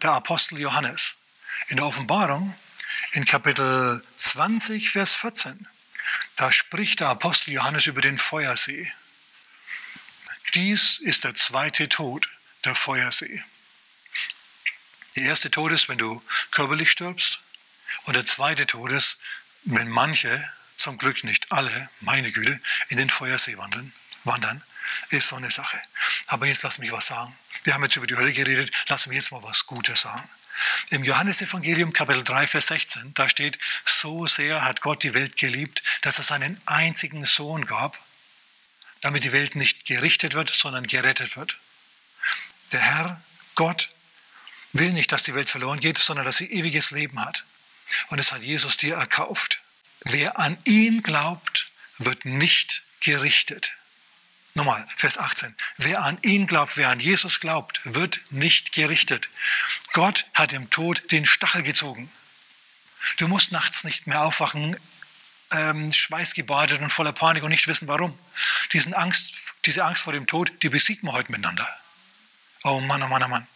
der 0.00 0.12
Apostel 0.12 0.60
Johannes. 0.60 1.16
In 1.68 1.76
der 1.76 1.86
Offenbarung 1.86 2.54
in 3.12 3.24
Kapitel 3.24 4.04
20, 4.16 4.90
Vers 4.90 5.14
14, 5.14 5.66
da 6.36 6.52
spricht 6.52 7.00
der 7.00 7.08
Apostel 7.08 7.52
Johannes 7.52 7.86
über 7.86 8.00
den 8.00 8.18
Feuersee. 8.18 8.92
Dies 10.54 10.98
ist 10.98 11.24
der 11.24 11.34
zweite 11.34 11.88
Tod, 11.88 12.28
der 12.64 12.74
Feuersee. 12.74 13.42
Der 15.16 15.24
erste 15.24 15.50
Tod 15.50 15.72
ist, 15.72 15.88
wenn 15.88 15.98
du 15.98 16.22
körperlich 16.50 16.90
stirbst. 16.90 17.40
Und 18.04 18.14
der 18.14 18.24
zweite 18.24 18.66
Tod 18.66 18.90
ist, 18.92 19.18
wenn 19.64 19.88
manche, 19.88 20.52
zum 20.76 20.98
Glück 20.98 21.22
nicht 21.24 21.52
alle, 21.52 21.90
meine 22.00 22.32
Güte, 22.32 22.58
in 22.88 22.96
den 22.96 23.10
Feuersee 23.10 23.56
wandeln, 23.58 23.92
wandern. 24.24 24.62
ist 25.10 25.28
so 25.28 25.36
eine 25.36 25.50
Sache. 25.50 25.80
Aber 26.26 26.46
jetzt 26.46 26.62
lass 26.62 26.78
mich 26.78 26.92
was 26.92 27.06
sagen. 27.06 27.36
Wir 27.64 27.74
haben 27.74 27.84
jetzt 27.84 27.96
über 27.96 28.06
die 28.06 28.16
Hölle 28.16 28.32
geredet, 28.32 28.70
lass 28.88 29.06
mich 29.06 29.16
jetzt 29.16 29.30
mal 29.32 29.42
was 29.42 29.66
Gutes 29.66 30.00
sagen. 30.02 30.28
Im 30.90 31.04
Johannesevangelium 31.04 31.92
Kapitel 31.92 32.22
3, 32.22 32.46
Vers 32.46 32.66
16, 32.68 33.14
da 33.14 33.28
steht, 33.28 33.58
so 33.86 34.26
sehr 34.26 34.64
hat 34.64 34.80
Gott 34.80 35.02
die 35.02 35.14
Welt 35.14 35.36
geliebt, 35.36 35.82
dass 36.02 36.18
er 36.18 36.24
seinen 36.24 36.60
einzigen 36.66 37.24
Sohn 37.24 37.66
gab, 37.66 37.98
damit 39.00 39.24
die 39.24 39.32
Welt 39.32 39.56
nicht 39.56 39.84
gerichtet 39.84 40.34
wird, 40.34 40.50
sondern 40.50 40.86
gerettet 40.86 41.36
wird. 41.36 41.58
Der 42.72 42.80
Herr, 42.80 43.24
Gott, 43.54 43.90
will 44.72 44.92
nicht, 44.92 45.12
dass 45.12 45.24
die 45.24 45.34
Welt 45.34 45.48
verloren 45.48 45.80
geht, 45.80 45.98
sondern 45.98 46.24
dass 46.24 46.36
sie 46.36 46.50
ewiges 46.52 46.90
Leben 46.90 47.22
hat. 47.24 47.44
Und 48.08 48.18
es 48.18 48.32
hat 48.32 48.42
Jesus 48.42 48.76
dir 48.76 48.96
erkauft. 48.96 49.62
Wer 50.04 50.38
an 50.38 50.58
ihn 50.64 51.02
glaubt, 51.02 51.70
wird 51.98 52.24
nicht 52.24 52.82
gerichtet. 53.00 53.72
Nochmal, 54.54 54.86
Vers 54.96 55.16
18. 55.18 55.54
Wer 55.78 56.02
an 56.02 56.18
ihn 56.22 56.46
glaubt, 56.46 56.76
wer 56.76 56.90
an 56.90 57.00
Jesus 57.00 57.40
glaubt, 57.40 57.80
wird 57.84 58.20
nicht 58.30 58.72
gerichtet. 58.72 59.30
Gott 59.92 60.26
hat 60.34 60.52
im 60.52 60.68
Tod 60.70 61.10
den 61.10 61.24
Stachel 61.24 61.62
gezogen. 61.62 62.10
Du 63.16 63.28
musst 63.28 63.50
nachts 63.50 63.84
nicht 63.84 64.06
mehr 64.06 64.22
aufwachen, 64.22 64.76
ähm, 65.52 65.92
schweißgebadet 65.92 66.80
und 66.80 66.90
voller 66.90 67.12
Panik 67.12 67.42
und 67.42 67.50
nicht 67.50 67.66
wissen 67.66 67.88
warum. 67.88 68.18
Diesen 68.72 68.94
Angst, 68.94 69.54
diese 69.64 69.84
Angst 69.84 70.02
vor 70.02 70.12
dem 70.12 70.26
Tod, 70.26 70.52
die 70.62 70.68
besiegen 70.68 71.08
wir 71.08 71.12
heute 71.12 71.32
miteinander. 71.32 71.68
Oh 72.64 72.80
Mann, 72.80 73.02
oh 73.02 73.08
Mann, 73.08 73.22
oh 73.22 73.28
Mann. 73.28 73.46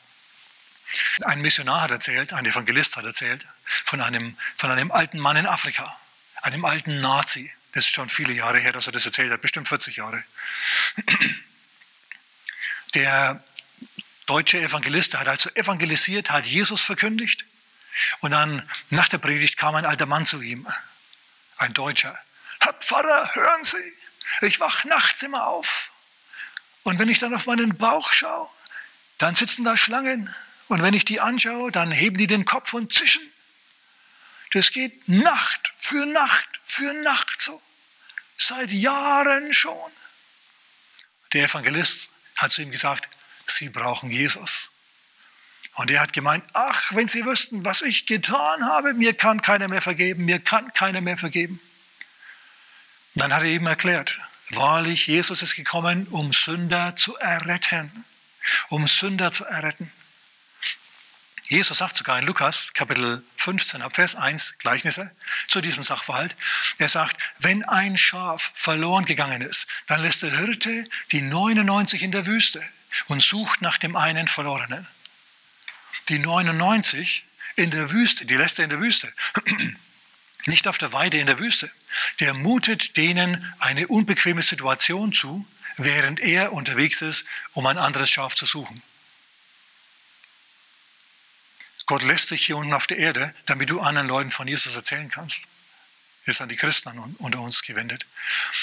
Ein 1.24 1.42
Missionar 1.42 1.82
hat 1.82 1.90
erzählt, 1.90 2.32
ein 2.32 2.46
Evangelist 2.46 2.96
hat 2.96 3.04
erzählt 3.04 3.46
von 3.84 4.00
einem, 4.00 4.36
von 4.56 4.70
einem 4.70 4.92
alten 4.92 5.18
Mann 5.18 5.36
in 5.36 5.46
Afrika, 5.46 5.98
einem 6.42 6.64
alten 6.64 7.00
Nazi. 7.00 7.52
Das 7.76 7.84
ist 7.84 7.92
schon 7.94 8.08
viele 8.08 8.32
Jahre 8.32 8.58
her, 8.58 8.72
dass 8.72 8.86
er 8.86 8.92
das 8.92 9.04
erzählt 9.04 9.30
hat, 9.30 9.42
bestimmt 9.42 9.68
40 9.68 9.96
Jahre. 9.96 10.24
Der 12.94 13.44
deutsche 14.24 14.58
Evangelist 14.58 15.12
der 15.12 15.20
hat 15.20 15.28
also 15.28 15.50
evangelisiert, 15.50 16.30
hat 16.30 16.46
Jesus 16.46 16.80
verkündigt. 16.80 17.44
Und 18.20 18.30
dann 18.30 18.66
nach 18.88 19.10
der 19.10 19.18
Predigt 19.18 19.58
kam 19.58 19.74
ein 19.74 19.84
alter 19.84 20.06
Mann 20.06 20.24
zu 20.24 20.40
ihm, 20.40 20.66
ein 21.58 21.74
Deutscher. 21.74 22.18
Herr 22.60 22.72
Pfarrer, 22.72 23.34
hören 23.34 23.62
Sie, 23.62 23.92
ich 24.40 24.58
wach 24.58 24.84
nachts 24.84 25.20
immer 25.20 25.46
auf. 25.46 25.90
Und 26.84 26.98
wenn 26.98 27.10
ich 27.10 27.18
dann 27.18 27.34
auf 27.34 27.44
meinen 27.44 27.76
Bauch 27.76 28.10
schaue, 28.10 28.48
dann 29.18 29.34
sitzen 29.34 29.66
da 29.66 29.76
Schlangen. 29.76 30.34
Und 30.68 30.82
wenn 30.82 30.94
ich 30.94 31.04
die 31.04 31.20
anschaue, 31.20 31.70
dann 31.72 31.92
heben 31.92 32.16
die 32.16 32.26
den 32.26 32.46
Kopf 32.46 32.72
und 32.72 32.94
zischen. 32.94 33.30
Das 34.54 34.70
geht 34.70 35.06
Nacht 35.10 35.74
für 35.76 36.06
Nacht 36.06 36.58
für 36.62 36.90
Nacht 37.02 37.42
so. 37.42 37.60
Seit 38.36 38.70
Jahren 38.70 39.52
schon. 39.52 39.90
Der 41.32 41.44
Evangelist 41.44 42.10
hat 42.36 42.52
zu 42.52 42.62
ihm 42.62 42.70
gesagt, 42.70 43.08
Sie 43.46 43.68
brauchen 43.68 44.10
Jesus. 44.10 44.70
Und 45.76 45.90
er 45.90 46.00
hat 46.00 46.12
gemeint, 46.12 46.44
ach, 46.54 46.92
wenn 46.94 47.08
Sie 47.08 47.24
wüssten, 47.24 47.64
was 47.64 47.82
ich 47.82 48.06
getan 48.06 48.64
habe, 48.64 48.94
mir 48.94 49.14
kann 49.14 49.42
keiner 49.42 49.68
mehr 49.68 49.82
vergeben, 49.82 50.24
mir 50.24 50.38
kann 50.38 50.72
keiner 50.72 51.00
mehr 51.00 51.18
vergeben. 51.18 51.60
Und 53.14 53.22
dann 53.22 53.34
hat 53.34 53.42
er 53.42 53.50
ihm 53.50 53.66
erklärt, 53.66 54.18
wahrlich, 54.50 55.06
Jesus 55.06 55.42
ist 55.42 55.54
gekommen, 55.54 56.06
um 56.08 56.32
Sünder 56.32 56.96
zu 56.96 57.16
erretten, 57.16 58.04
um 58.68 58.86
Sünder 58.86 59.32
zu 59.32 59.44
erretten. 59.44 59.90
Jesus 61.48 61.78
sagt 61.78 61.96
sogar 61.96 62.18
in 62.18 62.26
Lukas 62.26 62.72
Kapitel 62.72 63.22
15 63.36 63.80
ab 63.80 63.94
Vers 63.94 64.16
1 64.16 64.58
Gleichnisse 64.58 65.12
zu 65.46 65.60
diesem 65.60 65.84
Sachverhalt. 65.84 66.34
Er 66.78 66.88
sagt, 66.88 67.22
wenn 67.38 67.62
ein 67.62 67.96
Schaf 67.96 68.50
verloren 68.54 69.04
gegangen 69.04 69.42
ist, 69.42 69.68
dann 69.86 70.02
lässt 70.02 70.22
der 70.22 70.36
Hirte 70.36 70.88
die 71.12 71.20
99 71.22 72.02
in 72.02 72.10
der 72.10 72.26
Wüste 72.26 72.64
und 73.06 73.22
sucht 73.22 73.62
nach 73.62 73.78
dem 73.78 73.94
einen 73.94 74.26
Verlorenen. 74.26 74.88
Die 76.08 76.18
99 76.18 77.24
in 77.54 77.70
der 77.70 77.92
Wüste, 77.92 78.26
die 78.26 78.34
lässt 78.34 78.58
er 78.58 78.64
in 78.64 78.70
der 78.70 78.80
Wüste. 78.80 79.12
Nicht 80.46 80.66
auf 80.66 80.78
der 80.78 80.92
Weide 80.92 81.18
in 81.18 81.28
der 81.28 81.38
Wüste. 81.38 81.70
Der 82.18 82.34
mutet 82.34 82.96
denen 82.96 83.54
eine 83.60 83.86
unbequeme 83.86 84.42
Situation 84.42 85.12
zu, 85.12 85.46
während 85.76 86.18
er 86.18 86.52
unterwegs 86.52 87.02
ist, 87.02 87.24
um 87.52 87.66
ein 87.66 87.78
anderes 87.78 88.10
Schaf 88.10 88.34
zu 88.34 88.46
suchen. 88.46 88.82
Gott 91.86 92.02
lässt 92.02 92.30
dich 92.30 92.46
hier 92.46 92.56
unten 92.56 92.74
auf 92.74 92.86
der 92.86 92.98
Erde, 92.98 93.32
damit 93.46 93.70
du 93.70 93.80
anderen 93.80 94.08
Leuten 94.08 94.30
von 94.30 94.48
Jesus 94.48 94.74
erzählen 94.74 95.08
kannst. 95.08 95.44
Ist 96.24 96.40
an 96.40 96.48
die 96.48 96.56
Christen 96.56 96.98
unter 97.18 97.38
uns 97.40 97.62
gewendet. 97.62 98.04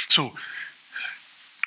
So, 0.10 0.38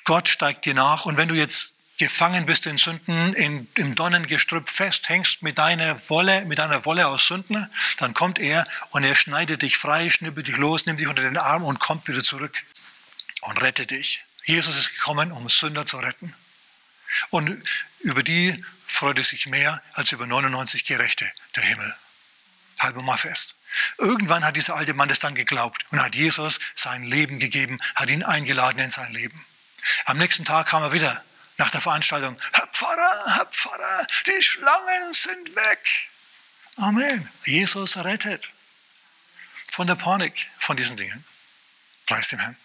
Gott 0.03 0.27
steigt 0.27 0.65
dir 0.65 0.75
nach 0.75 1.05
und 1.05 1.17
wenn 1.17 1.27
du 1.27 1.35
jetzt 1.35 1.73
gefangen 1.97 2.45
bist 2.45 2.67
in 2.67 2.77
Sünden, 2.77 3.33
in, 3.33 3.67
im 3.75 3.95
Donnengestrüpp 3.95 4.69
festhängst 4.69 5.41
mit 5.41 5.57
deiner 5.57 6.09
Wolle, 6.09 6.45
mit 6.45 6.59
deiner 6.59 6.85
Wolle 6.85 7.07
aus 7.07 7.27
Sünden, 7.27 7.67
dann 7.97 8.13
kommt 8.13 8.37
er 8.37 8.67
und 8.91 9.03
er 9.03 9.15
schneidet 9.15 9.63
dich 9.63 9.77
frei, 9.77 10.09
schnippelt 10.09 10.47
dich 10.47 10.57
los, 10.57 10.85
nimmt 10.85 10.99
dich 10.99 11.07
unter 11.07 11.23
den 11.23 11.37
Arm 11.37 11.63
und 11.63 11.79
kommt 11.79 12.07
wieder 12.07 12.21
zurück 12.21 12.63
und 13.41 13.61
rettet 13.63 13.91
dich. 13.91 14.23
Jesus 14.43 14.77
ist 14.77 14.93
gekommen, 14.93 15.31
um 15.31 15.49
Sünder 15.49 15.85
zu 15.85 15.97
retten. 15.97 16.33
Und 17.31 17.63
über 18.01 18.21
die 18.21 18.63
freut 18.87 19.19
es 19.19 19.29
sich 19.29 19.45
mehr 19.45 19.81
als 19.93 20.11
über 20.11 20.25
99 20.25 20.85
Gerechte, 20.85 21.31
der 21.55 21.63
Himmel. 21.63 21.95
Halbe 22.79 23.01
mal 23.01 23.17
fest. 23.17 23.55
Irgendwann 23.97 24.45
hat 24.45 24.55
dieser 24.55 24.75
alte 24.75 24.93
Mann 24.93 25.09
das 25.09 25.19
dann 25.19 25.35
geglaubt 25.35 25.85
und 25.91 26.01
hat 26.01 26.15
Jesus 26.15 26.59
sein 26.73 27.03
Leben 27.03 27.37
gegeben, 27.39 27.77
hat 27.95 28.09
ihn 28.09 28.23
eingeladen 28.23 28.79
in 28.79 28.89
sein 28.89 29.11
Leben. 29.11 29.45
Am 30.05 30.17
nächsten 30.17 30.45
Tag 30.45 30.67
kam 30.67 30.83
er 30.83 30.93
wieder 30.93 31.23
nach 31.57 31.71
der 31.71 31.81
Veranstaltung. 31.81 32.37
Herr 32.53 32.67
Pfarrer, 32.67 33.35
Herr 33.35 33.45
Pfarrer, 33.47 34.07
die 34.27 34.41
Schlangen 34.41 35.13
sind 35.13 35.55
weg. 35.55 36.09
Amen. 36.77 37.29
Jesus 37.45 37.97
rettet. 37.97 38.53
Von 39.71 39.87
der 39.87 39.95
Panik, 39.95 40.47
von 40.59 40.77
diesen 40.77 40.97
Dingen. 40.97 41.25
Preis 42.05 42.29
dem 42.29 42.39
Herrn. 42.39 42.55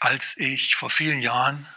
Als 0.00 0.36
ich 0.36 0.76
vor 0.76 0.90
vielen 0.90 1.18
Jahren 1.18 1.68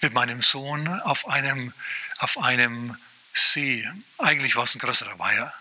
mit 0.00 0.12
meinem 0.12 0.40
Sohn 0.40 0.88
auf 1.02 1.28
einem 1.28 1.72
auf 2.18 2.38
einem 2.38 2.96
See, 3.34 3.86
eigentlich 4.16 4.56
war 4.56 4.64
es 4.64 4.74
ein 4.74 4.78
größerer 4.78 5.18
Weiher, 5.18 5.52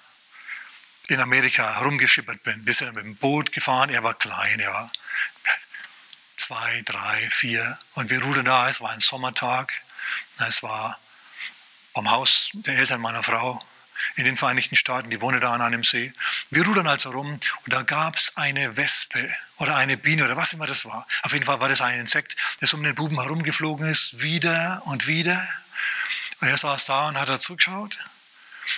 in 1.07 1.19
Amerika 1.19 1.79
herumgeschippert 1.79 2.41
bin. 2.43 2.65
Wir 2.65 2.73
sind 2.73 2.93
mit 2.95 3.03
dem 3.03 3.17
Boot 3.17 3.51
gefahren, 3.51 3.89
er 3.89 4.01
war 4.03 4.13
klein, 4.13 4.59
er 4.61 4.71
war 4.71 4.91
zwei, 6.37 6.81
drei, 6.85 7.29
vier. 7.29 7.77
Und 7.95 8.09
wir 8.09 8.23
rudern 8.23 8.45
da, 8.45 8.69
es 8.69 8.79
war 8.79 8.91
ein 8.91 9.01
Sommertag, 9.01 9.73
es 10.47 10.63
war 10.63 10.97
am 11.95 12.09
Haus 12.09 12.49
der 12.53 12.77
Eltern 12.77 13.01
meiner 13.01 13.23
Frau 13.23 13.61
in 14.15 14.25
den 14.25 14.37
Vereinigten 14.37 14.75
Staaten, 14.75 15.09
die 15.09 15.21
wohnen 15.21 15.41
da 15.41 15.53
an 15.53 15.61
einem 15.61 15.83
See. 15.83 16.13
Wir 16.49 16.65
rudern 16.65 16.87
also 16.87 17.11
rum 17.11 17.31
und 17.31 17.73
da 17.73 17.81
gab 17.83 18.15
es 18.15 18.35
eine 18.35 18.77
Wespe 18.77 19.29
oder 19.57 19.75
eine 19.75 19.97
Biene 19.97 20.25
oder 20.25 20.37
was 20.37 20.53
immer 20.53 20.67
das 20.67 20.85
war. 20.85 21.07
Auf 21.23 21.33
jeden 21.33 21.45
Fall 21.45 21.59
war 21.59 21.69
das 21.69 21.81
ein 21.81 21.99
Insekt, 21.99 22.35
das 22.59 22.73
um 22.73 22.83
den 22.83 22.95
Buben 22.95 23.19
herumgeflogen 23.21 23.87
ist, 23.89 24.21
wieder 24.21 24.81
und 24.85 25.07
wieder. 25.07 25.47
Und 26.41 26.47
er 26.47 26.57
saß 26.57 26.85
da 26.85 27.07
und 27.07 27.19
hat 27.19 27.29
da 27.29 27.39
zugeschaut. 27.39 27.97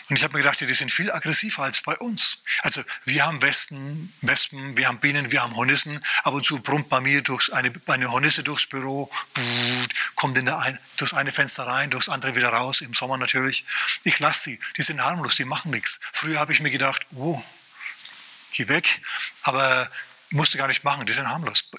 Und 0.09 0.17
ich 0.17 0.23
habe 0.23 0.33
mir 0.33 0.43
gedacht, 0.43 0.59
die 0.59 0.73
sind 0.73 0.91
viel 0.91 1.11
aggressiver 1.11 1.63
als 1.63 1.81
bei 1.81 1.95
uns. 1.97 2.39
Also 2.61 2.83
wir 3.05 3.25
haben 3.25 3.41
Westen, 3.41 4.13
Wespen, 4.21 4.77
wir 4.77 4.87
haben 4.87 4.99
Bienen, 4.99 5.31
wir 5.31 5.41
haben 5.41 5.55
Hornissen. 5.55 6.03
Ab 6.23 6.33
und 6.33 6.45
zu 6.45 6.59
brummt 6.59 6.89
bei 6.89 7.01
mir 7.01 7.21
durchs 7.21 7.49
eine, 7.49 7.71
eine 7.87 8.11
Hornisse 8.11 8.43
durchs 8.43 8.67
Büro, 8.67 9.11
kommt 10.15 10.37
in 10.37 10.45
der 10.45 10.59
ein, 10.59 10.79
durchs 10.97 11.13
eine 11.13 11.31
Fenster 11.31 11.67
rein, 11.67 11.89
durchs 11.89 12.09
andere 12.09 12.35
wieder 12.35 12.49
raus, 12.49 12.81
im 12.81 12.93
Sommer 12.93 13.17
natürlich. 13.17 13.65
Ich 14.03 14.19
lasse 14.19 14.43
sie, 14.43 14.59
die 14.77 14.83
sind 14.83 15.01
harmlos, 15.01 15.35
die 15.35 15.45
machen 15.45 15.71
nichts. 15.71 15.99
Früher 16.13 16.39
habe 16.39 16.53
ich 16.53 16.61
mir 16.61 16.71
gedacht, 16.71 17.05
oh, 17.15 17.41
geh 18.51 18.67
weg, 18.67 19.01
aber 19.43 19.89
musste 20.29 20.57
gar 20.57 20.67
nicht 20.67 20.83
machen, 20.83 21.05
die 21.05 21.13
sind 21.13 21.27
harmlos. 21.27 21.69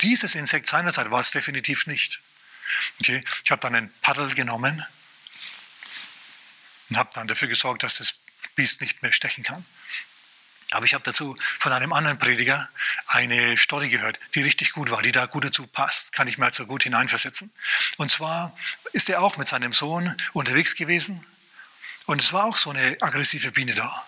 Dieses 0.00 0.34
Insekt 0.34 0.66
seinerzeit 0.66 1.10
war 1.10 1.20
es 1.20 1.30
definitiv 1.30 1.86
nicht. 1.86 2.20
Okay? 3.00 3.22
Ich 3.44 3.50
habe 3.50 3.60
dann 3.60 3.74
ein 3.74 3.92
Paddel 4.00 4.34
genommen, 4.34 4.84
und 6.90 6.96
habe 6.96 7.10
dann 7.14 7.28
dafür 7.28 7.48
gesorgt, 7.48 7.82
dass 7.82 7.98
das 7.98 8.14
Biest 8.54 8.80
nicht 8.80 9.02
mehr 9.02 9.12
stechen 9.12 9.44
kann. 9.44 9.64
Aber 10.70 10.84
ich 10.84 10.92
habe 10.92 11.04
dazu 11.04 11.36
von 11.58 11.72
einem 11.72 11.94
anderen 11.94 12.18
Prediger 12.18 12.68
eine 13.06 13.56
Story 13.56 13.88
gehört, 13.88 14.18
die 14.34 14.42
richtig 14.42 14.72
gut 14.72 14.90
war, 14.90 15.02
die 15.02 15.12
da 15.12 15.24
gut 15.24 15.44
dazu 15.44 15.66
passt, 15.66 16.12
kann 16.12 16.28
ich 16.28 16.36
mir 16.36 16.46
also 16.46 16.66
gut 16.66 16.82
hineinversetzen. 16.82 17.50
Und 17.96 18.10
zwar 18.10 18.56
ist 18.92 19.08
er 19.08 19.22
auch 19.22 19.38
mit 19.38 19.48
seinem 19.48 19.72
Sohn 19.72 20.14
unterwegs 20.34 20.74
gewesen 20.74 21.24
und 22.06 22.20
es 22.22 22.32
war 22.32 22.44
auch 22.44 22.56
so 22.56 22.70
eine 22.70 22.96
aggressive 23.00 23.50
Biene 23.52 23.74
da. 23.74 24.06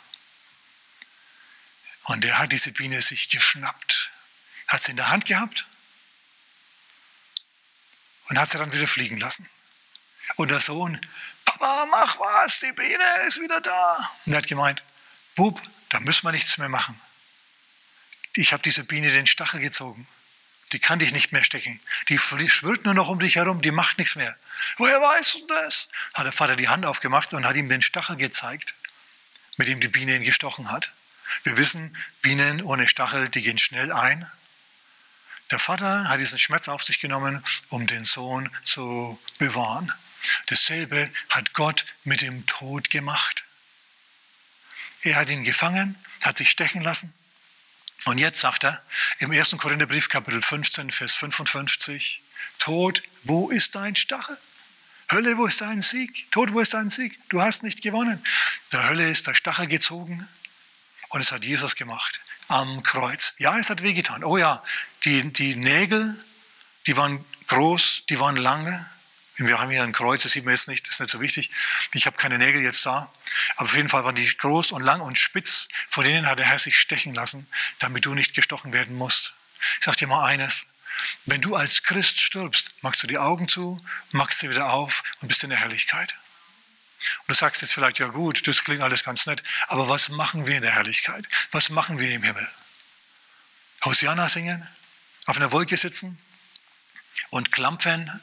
Und 2.05 2.25
er 2.25 2.39
hat 2.39 2.53
diese 2.53 2.73
Biene 2.73 3.01
sich 3.01 3.31
geschnappt, 3.31 4.11
hat 4.67 4.83
sie 4.83 4.91
in 4.91 4.97
der 4.97 5.11
Hand 5.11 5.27
gehabt 5.27 5.67
und 8.29 8.39
hat 8.39 8.51
sie 8.51 8.59
dann 8.59 8.73
wieder 8.73 8.89
fliegen 8.89 9.19
lassen. 9.19 9.49
Und 10.37 10.51
der 10.51 10.61
Sohn 10.61 11.01
Papa, 11.45 11.87
mach 11.91 12.19
was, 12.19 12.61
die 12.61 12.73
Biene 12.73 13.05
ist 13.27 13.41
wieder 13.41 13.61
da. 13.61 14.11
Und 14.27 14.33
er 14.33 14.39
hat 14.39 14.47
gemeint, 14.47 14.83
Bub, 15.35 15.61
da 15.89 16.01
müssen 16.01 16.27
wir 16.27 16.33
nichts 16.33 16.59
mehr 16.59 16.69
machen. 16.69 17.01
Ich 18.37 18.53
habe 18.53 18.63
diese 18.63 18.85
Biene 18.85 19.11
den 19.11 19.27
Stachel 19.27 19.61
gezogen. 19.61 20.07
Die 20.73 20.79
kann 20.79 21.01
dich 21.01 21.13
nicht 21.13 21.33
mehr 21.33 21.43
stecken. 21.43 21.81
Die 22.09 22.19
schwirrt 22.19 22.85
nur 22.85 22.95
noch 22.95 23.09
um 23.09 23.19
dich 23.19 23.37
herum, 23.37 23.61
die 23.61 23.73
macht 23.73 23.99
nichts 23.99 24.15
mehr. 24.15 24.37
Woher 24.77 25.01
weißt 25.01 25.35
du 25.35 25.47
das? 25.47 25.89
Hat 26.15 26.25
der 26.25 26.33
Vater 26.33 26.55
die 26.55 26.69
Hand 26.69 26.87
aufgemacht 26.87 27.33
und 27.33 27.45
hat 27.45 27.57
ihm 27.57 27.69
den 27.69 27.83
Stachel 27.83 28.17
gezeigt, 28.17 28.75
mit 29.57 29.67
dem 29.67 29.81
die 29.81 29.89
Biene 29.89 30.15
ihn 30.15 30.25
gestochen 30.25 30.71
hat. 30.71 30.93
Wir 31.43 31.57
wissen, 31.57 31.97
Bienen 32.23 32.63
ohne 32.63 32.87
Stachel, 32.87 33.29
die 33.29 33.43
gehen 33.43 33.59
schnell 33.59 33.91
ein. 33.91 34.31
Der 35.51 35.59
Vater 35.59 36.09
hat 36.09 36.21
diesen 36.21 36.39
Schmerz 36.39 36.69
auf 36.69 36.83
sich 36.83 37.01
genommen, 37.01 37.43
um 37.71 37.87
den 37.87 38.05
Sohn 38.05 38.49
zu 38.63 39.19
bewahren. 39.39 39.93
Dasselbe 40.47 41.11
hat 41.29 41.53
Gott 41.53 41.87
mit 42.05 42.23
dem 42.23 42.47
Tod 42.47 42.91
gemacht. 42.91 43.45
Er 45.03 45.17
hat 45.17 45.31
ihn 45.31 45.45
gefangen, 45.45 45.97
hat 46.23 46.37
sich 46.37 46.51
stechen 46.51 46.83
lassen. 46.83 47.13
Und 48.05 48.19
jetzt 48.19 48.41
sagt 48.41 48.65
er 48.65 48.83
im 49.19 49.31
1. 49.31 49.57
Korintherbrief 49.59 50.09
Kapitel 50.09 50.41
15, 50.41 50.91
Vers 50.91 51.15
55, 51.17 52.23
Tod, 52.59 53.03
wo 53.25 53.51
ist 53.51 53.75
dein 53.75 53.97
Stachel? 53.97 54.39
Hölle, 55.11 55.37
wo 55.37 55.47
ist 55.47 55.61
dein 55.61 55.81
Sieg? 55.83 56.31
Tod, 56.31 56.53
wo 56.53 56.61
ist 56.61 56.75
dein 56.75 56.89
Sieg? 56.89 57.19
Du 57.29 57.41
hast 57.41 57.63
nicht 57.63 57.83
gewonnen. 57.83 58.25
Der 58.73 58.89
Hölle 58.89 59.09
ist 59.11 59.27
der 59.27 59.35
Stachel 59.35 59.67
gezogen 59.67 60.27
und 61.09 61.21
es 61.21 61.33
hat 61.33 61.45
Jesus 61.45 61.75
gemacht 61.77 62.21
am 62.51 62.83
Kreuz. 62.83 63.35
Ja, 63.39 63.57
es 63.59 63.71
hat 63.71 63.83
wehgetan. 63.83 64.25
Oh 64.25 64.37
ja, 64.37 64.63
die, 65.05 65.33
die 65.33 65.57
Nägel, 65.57 66.23
die 66.87 66.97
waren 66.97 67.25
groß, 67.47 68.05
die 68.09 68.19
waren 68.21 68.37
lange. 68.37 68.91
Wir 69.47 69.59
haben 69.59 69.71
hier 69.71 69.83
ein 69.83 69.93
Kreuz, 69.93 70.23
das 70.23 70.33
sieht 70.33 70.45
man 70.45 70.55
jetzt 70.55 70.69
nicht, 70.69 70.87
das 70.87 70.95
ist 70.95 71.01
nicht 71.01 71.11
so 71.11 71.21
wichtig. 71.21 71.51
Ich 71.93 72.07
habe 72.07 72.17
keine 72.17 72.39
Nägel 72.39 72.63
jetzt 72.63 72.85
da. 72.85 73.13
Aber 73.57 73.65
auf 73.69 73.77
jeden 73.77 73.89
Fall 73.89 74.05
waren 74.05 74.15
die 74.15 74.27
groß 74.27 74.73
und 74.73 74.83
lang 74.83 75.01
und 75.01 75.19
spitz. 75.19 75.69
Vor 75.89 76.05
denen 76.05 76.27
hat 76.27 76.39
der 76.39 76.47
Herr 76.47 76.59
sich 76.59 76.79
stechen 76.79 77.15
lassen, 77.15 77.47
damit 77.79 78.05
du 78.05 78.15
nicht 78.15 78.35
gestochen 78.35 78.73
werden 78.73 78.97
musst. 78.97 79.35
Ich 79.79 79.85
sage 79.85 79.99
dir 79.99 80.09
mal 80.09 80.27
eines. 80.27 80.67
Wenn 81.25 81.41
du 81.41 81.57
als 81.57 81.83
Christ 81.83 82.21
stirbst, 82.21 82.73
machst 82.83 83.03
du 83.03 83.07
die 83.07 83.19
Augen 83.19 83.49
zu, 83.49 83.83
machst 84.13 84.41
sie 84.41 84.51
wieder 84.51 84.73
auf 84.73 85.03
und 85.21 85.29
bist 85.29 85.43
in 85.45 85.51
der 85.51 85.59
Herrlichkeit. 85.61 86.15
Und 87.21 87.29
du 87.29 87.35
sagst 87.35 87.63
jetzt 87.63 87.73
vielleicht, 87.73 87.99
ja 87.99 88.09
gut, 88.09 88.47
das 88.47 88.65
klingt 88.65 88.83
alles 88.83 89.05
ganz 89.05 89.25
nett, 89.27 89.43
aber 89.69 89.89
was 89.89 90.11
machen 90.11 90.47
wir 90.47 90.57
in 90.57 90.63
der 90.63 90.75
Herrlichkeit? 90.75 91.25
Was 91.51 91.71
machen 91.71 91.99
wir 91.99 92.11
im 92.13 92.23
Himmel? 92.23 92.47
Hosianna 93.85 94.29
singen, 94.29 94.69
auf 95.27 95.37
einer 95.37 95.53
Wolke 95.53 95.79
sitzen 95.79 96.19
und 97.31 97.53
klampfen, 97.53 98.21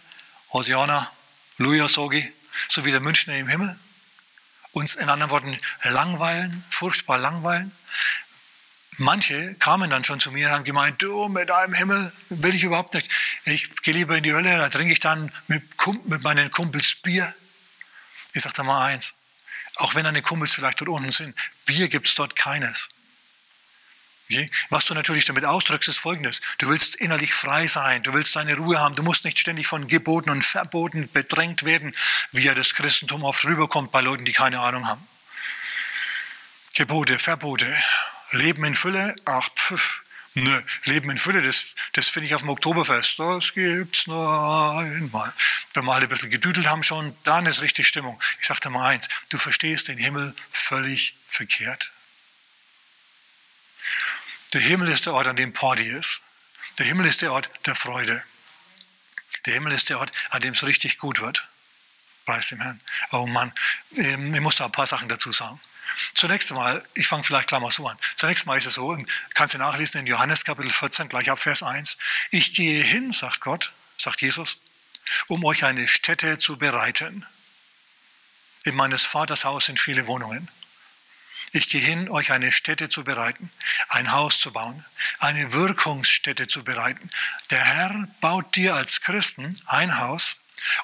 Hosianna, 0.54 1.12
Luja 1.58 1.90
Sogi, 1.90 2.34
so 2.68 2.86
wie 2.86 2.92
der 2.92 3.00
Münchner 3.02 3.38
im 3.38 3.48
Himmel? 3.48 3.78
Uns 4.72 4.96
in 4.96 5.10
anderen 5.10 5.32
Worten 5.32 5.60
langweilen, 5.84 6.64
furchtbar 6.70 7.18
langweilen? 7.18 7.72
Manche 9.00 9.56
kamen 9.56 9.90
dann 9.90 10.04
schon 10.04 10.20
zu 10.20 10.32
mir 10.32 10.48
und 10.48 10.54
haben 10.54 10.64
gemeint, 10.64 11.02
du 11.02 11.28
mit 11.30 11.50
deinem 11.50 11.74
Himmel 11.74 12.12
will 12.30 12.56
ich 12.56 12.64
überhaupt 12.64 12.96
nicht. 12.96 13.10
Ich 13.46 13.76
gehe 13.82 13.94
lieber 13.94 14.18
in 14.18 14.24
die 14.24 14.34
Hölle, 14.34 14.58
da 14.58 14.70
trinke 14.70 14.92
ich 14.92 15.00
dann 15.00 15.32
mit, 15.48 15.64
mit 16.06 16.24
meinen 16.24 16.50
Kumpels 16.50 16.96
Bier. 16.96 17.32
Ich 18.34 18.42
sage 18.42 18.64
mal 18.64 18.88
eins, 18.88 19.14
auch 19.76 19.94
wenn 19.94 20.04
deine 20.04 20.24
Kumpels 20.24 20.54
vielleicht 20.54 20.82
dort 20.82 20.90
unten 20.90 21.12
sind, 21.12 21.36
Bier 21.66 21.88
gibt 21.90 22.08
es 22.08 22.16
dort 22.16 22.36
keines. 22.36 22.90
Was 24.70 24.86
du 24.86 24.94
natürlich 24.94 25.26
damit 25.26 25.46
ausdrückst, 25.46 25.88
ist 25.88 26.00
folgendes. 26.00 26.42
Du 26.58 26.68
willst 26.68 26.96
innerlich 26.96 27.34
frei 27.34 27.68
sein, 27.68 28.04
du 28.04 28.14
willst 28.14 28.36
deine 28.36 28.58
Ruhe 28.58 28.78
haben, 28.80 28.96
du 28.96 29.04
musst 29.04 29.24
nicht 29.24 29.40
ständig 29.40 29.68
von 29.68 29.88
Geboten 29.88 30.30
und 30.30 30.44
Verboten 30.44 31.10
bedrängt 31.12 31.64
werden, 31.64 31.96
wie 32.32 32.44
ja 32.44 32.54
das 32.54 32.74
Christentum 32.74 33.24
oft 33.24 33.46
rüberkommt 33.46 33.92
bei 33.92 34.02
Leuten, 34.02 34.26
die 34.26 34.34
keine 34.34 34.60
Ahnung 34.60 34.88
haben. 34.88 35.08
Gebote, 36.74 37.18
Verbote, 37.18 37.74
Leben 38.32 38.64
in 38.66 38.76
Fülle, 38.76 39.16
ach 39.26 39.50
pfiff. 39.56 40.04
Nö, 40.34 40.62
Leben 40.84 41.10
in 41.10 41.18
Fülle, 41.18 41.42
das, 41.42 41.74
das 41.94 42.10
finde 42.10 42.28
ich 42.28 42.36
auf 42.36 42.42
dem 42.42 42.50
Oktoberfest. 42.50 43.18
Das 43.18 43.54
gibt's 43.54 44.06
nur 44.06 44.78
einmal. 44.78 45.34
Wenn 45.74 45.86
wir 45.86 45.94
alle 45.94 46.04
ein 46.04 46.10
bisschen 46.10 46.30
gedüdelt 46.30 46.68
haben 46.68 46.84
schon, 46.84 47.18
dann 47.24 47.48
ist 47.48 47.62
richtig 47.62 47.88
Stimmung. 47.88 48.22
Ich 48.40 48.48
dir 48.48 48.70
mal 48.70 48.90
eins, 48.90 49.10
du 49.32 49.40
verstehst 49.40 49.88
den 49.88 49.98
Himmel 49.98 50.36
völlig 50.52 51.16
verkehrt. 51.26 51.92
Der 54.54 54.62
Himmel 54.62 54.88
ist 54.88 55.06
der 55.06 55.14
Ort, 55.14 55.28
an 55.28 55.36
dem 55.36 55.54
Party 55.54 55.84
ist. 55.84 56.22
Der 56.78 56.86
Himmel 56.86 57.06
ist 57.06 57.22
der 57.22 57.32
Ort 57.32 57.50
der 57.66 57.76
Freude. 57.76 58.24
Der 59.46 59.54
Himmel 59.56 59.74
ist 59.74 59.90
der 59.90 60.00
Ort, 60.00 60.12
an 60.30 60.42
dem 60.42 60.54
es 60.54 60.66
richtig 60.66 60.98
gut 60.98 61.22
wird. 61.22 61.48
Preis 62.26 62.50
dem 62.50 62.62
Herrn. 62.62 62.82
Oh 63.12 63.26
Mann, 63.28 63.54
ähm, 63.96 64.34
ich 64.34 64.42
muss 64.42 64.58
da 64.58 64.66
ein 64.66 64.72
paar 64.72 64.88
Sachen 64.88 65.10
dazu 65.10 65.32
sagen. 65.32 65.60
Zunächst 66.14 66.52
einmal, 66.52 66.84
ich 66.94 67.08
fange 67.08 67.24
vielleicht 67.24 67.48
gleich 67.48 67.62
mal 67.62 67.72
so 67.72 67.88
an. 67.88 67.98
Zunächst 68.16 68.44
einmal 68.44 68.58
ist 68.58 68.68
es 68.68 68.76
so, 68.76 68.98
kannst 69.34 69.54
du 69.54 69.58
nachlesen 69.58 70.02
in 70.02 70.08
Johannes 70.08 70.44
Kapitel 70.44 70.70
14, 70.70 71.10
gleich 71.10 71.30
ab 71.30 71.40
Vers 71.40 71.64
1. 71.64 71.98
Ich 72.32 72.54
gehe 72.54 72.84
hin, 72.84 73.12
sagt 73.12 73.42
Gott, 73.42 73.74
sagt 73.98 74.22
Jesus, 74.22 74.58
um 75.28 75.44
euch 75.46 75.64
eine 75.64 75.88
Stätte 75.88 76.38
zu 76.38 76.58
bereiten. 76.58 77.26
In 78.66 78.76
meines 78.76 79.06
Vaters 79.06 79.46
Haus 79.46 79.66
sind 79.66 79.80
viele 79.80 80.08
Wohnungen. 80.08 80.50
Ich 81.54 81.70
gehe 81.70 81.82
hin, 81.82 82.10
euch 82.10 82.32
eine 82.32 82.52
Stätte 82.52 82.90
zu 82.90 83.04
bereiten, 83.04 83.50
ein 83.90 84.12
Haus 84.12 84.40
zu 84.40 84.52
bauen, 84.52 84.84
eine 85.20 85.54
Wirkungsstätte 85.54 86.48
zu 86.48 86.64
bereiten. 86.64 87.10
Der 87.52 87.64
Herr 87.64 88.08
baut 88.22 88.56
dir 88.56 88.76
als 88.76 89.02
Christen 89.02 89.60
ein 89.66 90.00
Haus 90.00 90.38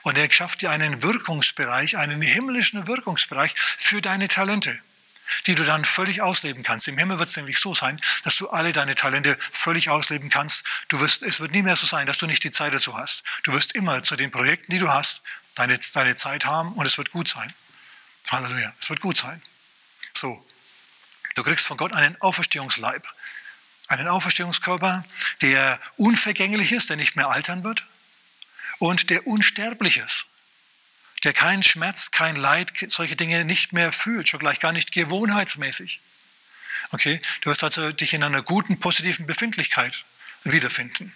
und 0.04 0.18
er 0.18 0.32
schafft 0.32 0.62
dir 0.62 0.72
einen 0.72 1.02
Wirkungsbereich, 1.02 1.98
einen 1.98 2.22
himmlischen 2.22 2.88
Wirkungsbereich 2.88 3.54
für 3.58 4.02
deine 4.02 4.28
Talente 4.28 4.80
die 5.48 5.56
du 5.56 5.64
dann 5.64 5.86
völlig 5.86 6.22
ausleben 6.22 6.64
kannst. 6.64 6.88
Im 6.88 6.98
Himmel 6.98 7.20
wird 7.20 7.30
es 7.30 7.36
nämlich 7.38 7.58
so 7.60 7.74
sein, 7.74 8.00
dass 8.24 8.36
du 8.36 8.50
alle 8.50 8.72
deine 8.72 8.96
Talente 8.96 9.38
völlig 9.52 9.90
ausleben 9.90 10.30
kannst. 10.30 10.64
Du 10.90 11.00
wirst, 11.00 11.24
es 11.24 11.40
wird 11.40 11.52
nie 11.52 11.64
mehr 11.64 11.76
so 11.76 11.86
sein, 11.86 12.08
dass 12.08 12.18
du 12.18 12.28
nicht 12.28 12.44
die 12.44 12.52
Zeit 12.52 12.74
dazu 12.74 12.98
hast. 12.98 13.24
Du 13.44 13.54
wirst 13.54 13.74
immer 13.74 14.04
zu 14.04 14.16
den 14.16 14.32
Projekten, 14.32 14.72
die 14.72 14.80
du 14.80 14.90
hast, 14.90 15.24
deine, 15.56 15.78
deine 15.94 16.16
Zeit 16.16 16.46
haben 16.46 16.74
und 16.74 16.86
es 16.86 16.98
wird 16.98 17.12
gut 17.12 17.28
sein. 17.28 17.54
Halleluja, 18.30 18.74
es 18.80 18.90
wird 18.90 19.02
gut 19.02 19.18
sein. 19.18 19.42
So, 20.14 20.46
du 21.36 21.44
kriegst 21.44 21.68
von 21.68 21.78
Gott 21.78 21.94
einen 21.94 22.20
Auferstehungsleib, 22.22 23.08
einen 23.88 24.08
Auferstehungskörper, 24.08 25.04
der 25.42 25.80
unvergänglich 25.98 26.72
ist, 26.72 26.90
der 26.90 26.98
nicht 26.98 27.16
mehr 27.16 27.30
altern 27.30 27.64
wird 27.64 27.86
und 28.80 29.10
der 29.10 29.28
unsterblich 29.28 29.98
ist 29.98 30.28
der 31.24 31.34
keinen 31.34 31.64
Schmerz, 31.64 32.12
kein 32.12 32.36
Leid, 32.36 32.74
solche 32.88 33.16
Dinge 33.16 33.46
nicht 33.46 33.74
mehr 33.74 33.92
fühlt, 33.92 34.28
schon 34.28 34.40
gleich 34.40 34.60
gar 34.60 34.74
nicht 34.74 34.92
gewohnheitsmäßig. 34.92 36.00
Okay, 36.92 37.20
du 37.42 37.50
wirst 37.50 37.64
also 37.64 37.92
dich 37.92 38.14
in 38.14 38.24
einer 38.24 38.42
guten, 38.42 38.80
positiven 38.80 39.26
Befindlichkeit 39.26 40.04
wiederfinden. 40.44 41.14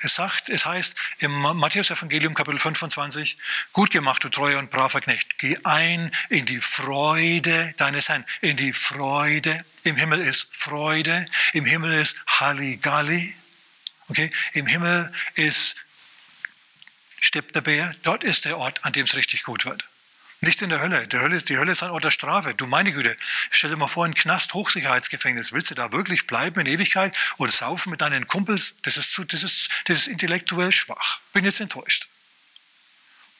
Es 0.00 0.14
sagt, 0.14 0.48
es 0.48 0.66
heißt 0.66 0.96
im 1.18 1.32
Matthäus 1.32 1.90
Evangelium 1.90 2.34
Kapitel 2.34 2.58
25, 2.58 3.38
gut 3.72 3.90
gemacht, 3.90 4.22
du 4.24 4.28
treuer 4.28 4.58
und 4.58 4.70
braver 4.70 5.00
Knecht. 5.00 5.38
Geh 5.38 5.56
ein 5.64 6.10
in 6.28 6.46
die 6.46 6.60
Freude 6.60 7.74
deines 7.76 8.08
Herrn, 8.08 8.24
in 8.40 8.56
die 8.56 8.72
Freude. 8.72 9.64
Im 9.82 9.96
Himmel 9.96 10.20
ist 10.20 10.48
Freude, 10.50 11.26
im 11.52 11.64
Himmel 11.64 11.92
ist 11.92 12.16
Halligalli. 12.26 13.34
Okay, 14.08 14.30
im 14.52 14.66
Himmel 14.66 15.12
ist 15.34 15.76
stirbt 17.20 17.56
der 17.56 17.62
Bär, 17.62 17.94
dort 18.02 18.22
ist 18.22 18.44
der 18.44 18.58
Ort, 18.58 18.84
an 18.84 18.92
dem 18.92 19.06
es 19.06 19.14
richtig 19.14 19.44
gut 19.44 19.64
wird. 19.64 19.84
Nicht 20.44 20.60
in 20.60 20.68
der 20.68 20.80
Hölle. 20.80 21.08
Die 21.08 21.18
Hölle 21.18 21.36
ist, 21.36 21.48
die 21.48 21.56
Hölle 21.56 21.72
ist 21.72 21.82
ein 21.82 21.90
Ort 21.90 22.04
der 22.04 22.10
Strafe. 22.10 22.54
Du 22.54 22.66
meine 22.66 22.92
Güte, 22.92 23.16
stell 23.50 23.70
dir 23.70 23.76
mal 23.76 23.88
vor, 23.88 24.04
ein 24.04 24.14
Knast, 24.14 24.52
Hochsicherheitsgefängnis. 24.52 25.52
Willst 25.52 25.70
du 25.70 25.74
da 25.74 25.90
wirklich 25.92 26.26
bleiben 26.26 26.60
in 26.60 26.66
Ewigkeit 26.66 27.16
oder 27.38 27.50
saufen 27.50 27.90
mit 27.90 28.02
deinen 28.02 28.26
Kumpels? 28.26 28.74
Das 28.82 28.98
ist, 28.98 29.14
zu, 29.14 29.24
das 29.24 29.42
ist, 29.42 29.70
das 29.86 29.98
ist 29.98 30.06
intellektuell 30.08 30.70
schwach. 30.70 31.20
Bin 31.32 31.46
jetzt 31.46 31.60
enttäuscht. 31.60 32.08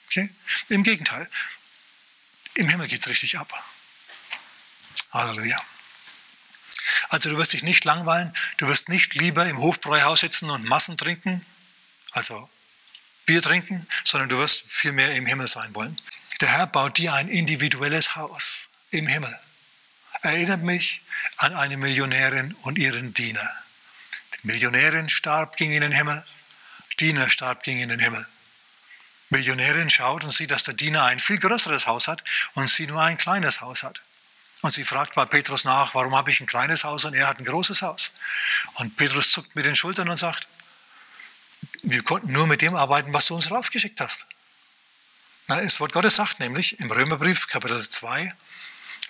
Okay? 0.07 0.31
Im 0.69 0.83
Gegenteil. 0.83 1.29
Im 2.55 2.69
Himmel 2.71 2.89
geht 2.89 3.01
es 3.01 3.09
richtig 3.09 3.39
ab. 3.39 3.53
Halleluja. 5.13 5.63
Also 7.11 7.29
du 7.29 7.37
wirst 7.37 7.53
dich 7.53 7.63
nicht 7.63 7.85
langweilen, 7.85 8.33
du 8.57 8.69
wirst 8.69 8.89
nicht 8.89 9.15
lieber 9.15 9.47
im 9.47 9.59
Hofbräuhaus 9.59 10.21
sitzen 10.21 10.49
und 10.49 10.65
Massen 10.65 10.97
trinken, 10.97 11.45
also 12.13 12.49
Bier 13.27 13.43
trinken, 13.43 13.87
sondern 14.05 14.29
du 14.29 14.39
wirst 14.39 14.73
viel 14.73 14.93
mehr 14.93 15.15
im 15.15 15.27
Himmel 15.27 15.49
sein 15.49 15.75
wollen. 15.75 16.01
Der 16.45 16.53
Herr 16.53 16.67
baut 16.67 16.99
dir 16.99 17.15
ein 17.15 17.29
individuelles 17.29 18.17
Haus 18.17 18.69
im 18.91 19.07
Himmel. 19.07 19.35
Erinnert 20.21 20.61
mich 20.61 21.01
an 21.39 21.55
eine 21.55 21.79
Millionärin 21.79 22.55
und 22.65 22.77
ihren 22.77 23.15
Diener. 23.15 23.51
Die 24.35 24.49
Millionärin 24.49 25.09
starb, 25.09 25.57
ging 25.57 25.73
in 25.73 25.81
den 25.81 25.93
Himmel. 25.93 26.23
Diener 27.01 27.31
starb, 27.31 27.63
ging 27.63 27.81
in 27.81 27.89
den 27.89 27.99
Himmel. 27.99 28.27
Millionärin 29.31 29.89
schaut 29.89 30.23
und 30.23 30.29
sieht, 30.35 30.51
dass 30.51 30.65
der 30.65 30.75
Diener 30.75 31.05
ein 31.05 31.19
viel 31.19 31.39
größeres 31.39 31.87
Haus 31.87 32.09
hat 32.09 32.23
und 32.53 32.69
sie 32.69 32.87
nur 32.87 33.01
ein 33.01 33.17
kleines 33.17 33.63
Haus 33.63 33.83
hat. 33.83 34.03
Und 34.61 34.71
sie 34.71 34.85
fragt 34.85 35.15
bei 35.15 35.25
Petrus 35.25 35.65
nach, 35.65 35.95
warum 35.95 36.15
habe 36.15 36.29
ich 36.31 36.41
ein 36.41 36.47
kleines 36.47 36.85
Haus 36.85 37.07
und 37.07 37.15
er 37.15 37.27
hat 37.27 37.39
ein 37.39 37.47
großes 37.47 37.81
Haus? 37.81 38.13
Und 38.75 38.99
Petrus 38.99 39.33
zuckt 39.33 39.57
mit 39.57 39.65
den 39.65 39.77
Schultern 39.77 40.11
und 40.11 40.19
sagt, 40.19 40.47
wir 41.85 42.03
konnten 42.03 42.33
nur 42.33 42.47
mit 42.47 42.61
dem 42.61 42.77
arbeiten, 42.77 43.15
was 43.15 43.25
du 43.25 43.35
uns 43.35 43.51
raufgeschickt 43.51 43.99
hast. 44.03 44.27
Das 45.47 45.79
Wort 45.81 45.93
Gottes 45.93 46.17
sagt 46.17 46.41
nämlich 46.41 46.81
im 46.81 46.91
Römerbrief, 46.91 47.49
Kapitel 47.49 47.81
2, 47.81 48.35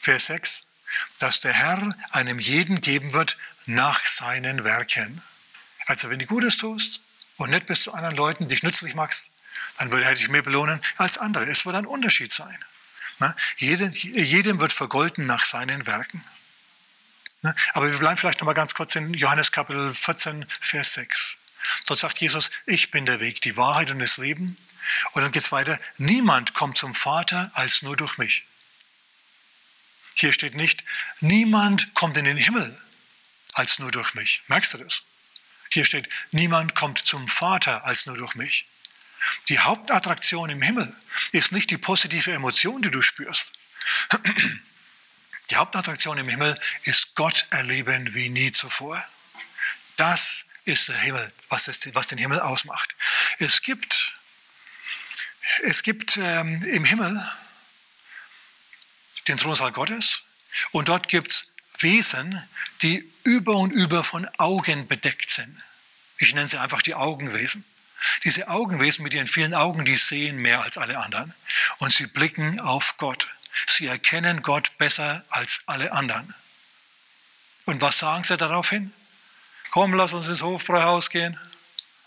Vers 0.00 0.26
6, 0.26 0.66
dass 1.20 1.40
der 1.40 1.52
Herr 1.52 1.96
einem 2.10 2.38
jeden 2.38 2.80
geben 2.80 3.12
wird 3.12 3.36
nach 3.66 4.04
seinen 4.04 4.64
Werken. 4.64 5.22
Also 5.86 6.10
wenn 6.10 6.18
du 6.18 6.26
Gutes 6.26 6.56
tust, 6.56 7.02
und 7.36 7.50
nett 7.50 7.66
bist 7.66 7.84
zu 7.84 7.94
anderen 7.94 8.16
Leuten, 8.16 8.48
dich 8.48 8.62
nützlich 8.62 8.94
machst, 8.94 9.32
dann 9.78 9.90
würde 9.90 10.06
er 10.06 10.14
dich 10.14 10.28
mehr 10.28 10.42
belohnen 10.42 10.80
als 10.96 11.18
andere. 11.18 11.44
Es 11.46 11.66
wird 11.66 11.76
ein 11.76 11.86
Unterschied 11.86 12.32
sein. 12.32 12.58
Jedem, 13.56 14.60
wird 14.60 14.72
vergolten 14.72 15.26
nach 15.26 15.44
seinen 15.44 15.86
Werken. 15.86 16.24
Aber 17.72 17.90
wir 17.90 17.98
bleiben 17.98 18.16
vielleicht 18.16 18.40
noch 18.40 18.46
mal 18.46 18.54
ganz 18.54 18.74
kurz 18.74 18.94
in 18.96 19.14
Johannes 19.14 19.52
Kapitel 19.52 19.92
14, 19.92 20.46
Vers 20.60 20.94
6. 20.94 21.36
Dort 21.86 22.00
sagt 22.00 22.18
Jesus, 22.18 22.50
ich 22.66 22.90
bin 22.90 23.06
der 23.06 23.20
Weg, 23.20 23.40
die 23.42 23.56
Wahrheit 23.56 23.90
und 23.90 23.98
das 23.98 24.16
Leben. 24.16 24.56
Und 25.12 25.22
dann 25.22 25.32
geht 25.32 25.42
es 25.42 25.52
weiter, 25.52 25.78
niemand 25.98 26.54
kommt 26.54 26.78
zum 26.78 26.94
Vater 26.94 27.50
als 27.54 27.82
nur 27.82 27.96
durch 27.96 28.18
mich. 28.18 28.44
Hier 30.14 30.32
steht 30.32 30.54
nicht, 30.54 30.84
niemand 31.20 31.94
kommt 31.94 32.16
in 32.16 32.24
den 32.24 32.36
Himmel 32.36 32.80
als 33.54 33.78
nur 33.78 33.90
durch 33.90 34.14
mich. 34.14 34.42
Merkst 34.46 34.74
du 34.74 34.78
das? 34.78 35.02
Hier 35.70 35.84
steht, 35.84 36.08
niemand 36.30 36.74
kommt 36.74 36.98
zum 36.98 37.26
Vater 37.26 37.84
als 37.84 38.06
nur 38.06 38.16
durch 38.16 38.34
mich. 38.34 38.66
Die 39.48 39.58
Hauptattraktion 39.58 40.50
im 40.50 40.62
Himmel 40.62 40.94
ist 41.32 41.52
nicht 41.52 41.70
die 41.70 41.78
positive 41.78 42.32
Emotion, 42.32 42.82
die 42.82 42.90
du 42.90 43.02
spürst. 43.02 43.54
Die 45.50 45.56
Hauptattraktion 45.56 46.18
im 46.18 46.28
Himmel 46.28 46.58
ist 46.82 47.14
Gott 47.14 47.46
erleben 47.50 48.14
wie 48.14 48.28
nie 48.28 48.52
zuvor. 48.52 49.04
Das 49.96 50.46
ist 50.64 50.88
der 50.88 50.96
Himmel, 50.98 51.32
was, 51.48 51.66
den 52.08 52.18
Himmel 52.18 52.40
ausmacht. 52.40 52.94
Es 53.38 53.62
gibt, 53.62 54.14
es 55.62 55.82
gibt 55.82 56.16
ähm, 56.16 56.62
im 56.62 56.84
Himmel 56.84 57.32
den 59.28 59.38
Thronsaal 59.38 59.72
Gottes 59.72 60.22
und 60.72 60.88
dort 60.88 61.08
gibt 61.08 61.30
es 61.30 61.50
Wesen, 61.80 62.42
die 62.82 63.10
über 63.24 63.56
und 63.56 63.70
über 63.70 64.04
von 64.04 64.28
Augen 64.38 64.86
bedeckt 64.86 65.30
sind. 65.30 65.56
Ich 66.18 66.34
nenne 66.34 66.48
sie 66.48 66.58
einfach 66.58 66.82
die 66.82 66.94
Augenwesen. 66.94 67.64
Diese 68.24 68.48
Augenwesen 68.48 69.02
mit 69.02 69.14
ihren 69.14 69.26
vielen 69.26 69.54
Augen, 69.54 69.84
die 69.84 69.96
sehen 69.96 70.36
mehr 70.36 70.62
als 70.62 70.78
alle 70.78 70.98
anderen. 70.98 71.34
Und 71.78 71.92
sie 71.92 72.06
blicken 72.06 72.60
auf 72.60 72.96
Gott. 72.98 73.28
Sie 73.66 73.86
erkennen 73.86 74.42
Gott 74.42 74.76
besser 74.78 75.24
als 75.30 75.62
alle 75.66 75.92
anderen. 75.92 76.34
Und 77.66 77.80
was 77.80 77.98
sagen 77.98 78.24
sie 78.24 78.36
daraufhin? 78.36 78.92
Komm, 79.70 79.94
lass 79.94 80.12
uns 80.12 80.28
ins 80.28 80.42
Hofbräuhaus 80.42 81.10
gehen. 81.10 81.38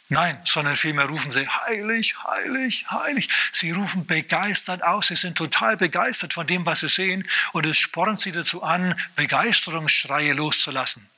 Nein, 0.09 0.39
sondern 0.45 0.77
vielmehr 0.77 1.05
rufen 1.05 1.31
sie 1.31 1.47
heilig, 1.47 2.15
heilig, 2.23 2.85
heilig. 2.89 3.29
Sie 3.51 3.71
rufen 3.71 4.05
begeistert 4.05 4.81
aus. 4.83 5.07
Sie 5.07 5.15
sind 5.15 5.37
total 5.37 5.75
begeistert 5.75 6.33
von 6.33 6.47
dem, 6.47 6.65
was 6.65 6.79
sie 6.79 6.87
sehen. 6.87 7.27
Und 7.51 7.65
es 7.65 7.77
spornt 7.77 8.21
sie 8.21 8.31
dazu 8.31 8.63
an, 8.63 8.97
Begeisterungsschreie 9.17 10.33
loszulassen. 10.33 11.09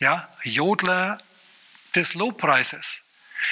Ja, 0.00 0.28
Jodler 0.42 1.20
des 1.94 2.14
Lobpreises. 2.14 3.04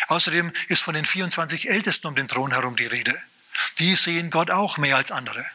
Außerdem 0.08 0.52
ist 0.66 0.82
von 0.82 0.94
den 0.94 1.06
24 1.06 1.70
Ältesten 1.70 2.08
um 2.08 2.16
den 2.16 2.26
Thron 2.26 2.50
herum 2.50 2.74
die 2.74 2.86
Rede. 2.86 3.16
Die 3.78 3.94
sehen 3.94 4.30
Gott 4.30 4.50
auch 4.50 4.78
mehr 4.78 4.96
als 4.96 5.12
andere. 5.12 5.46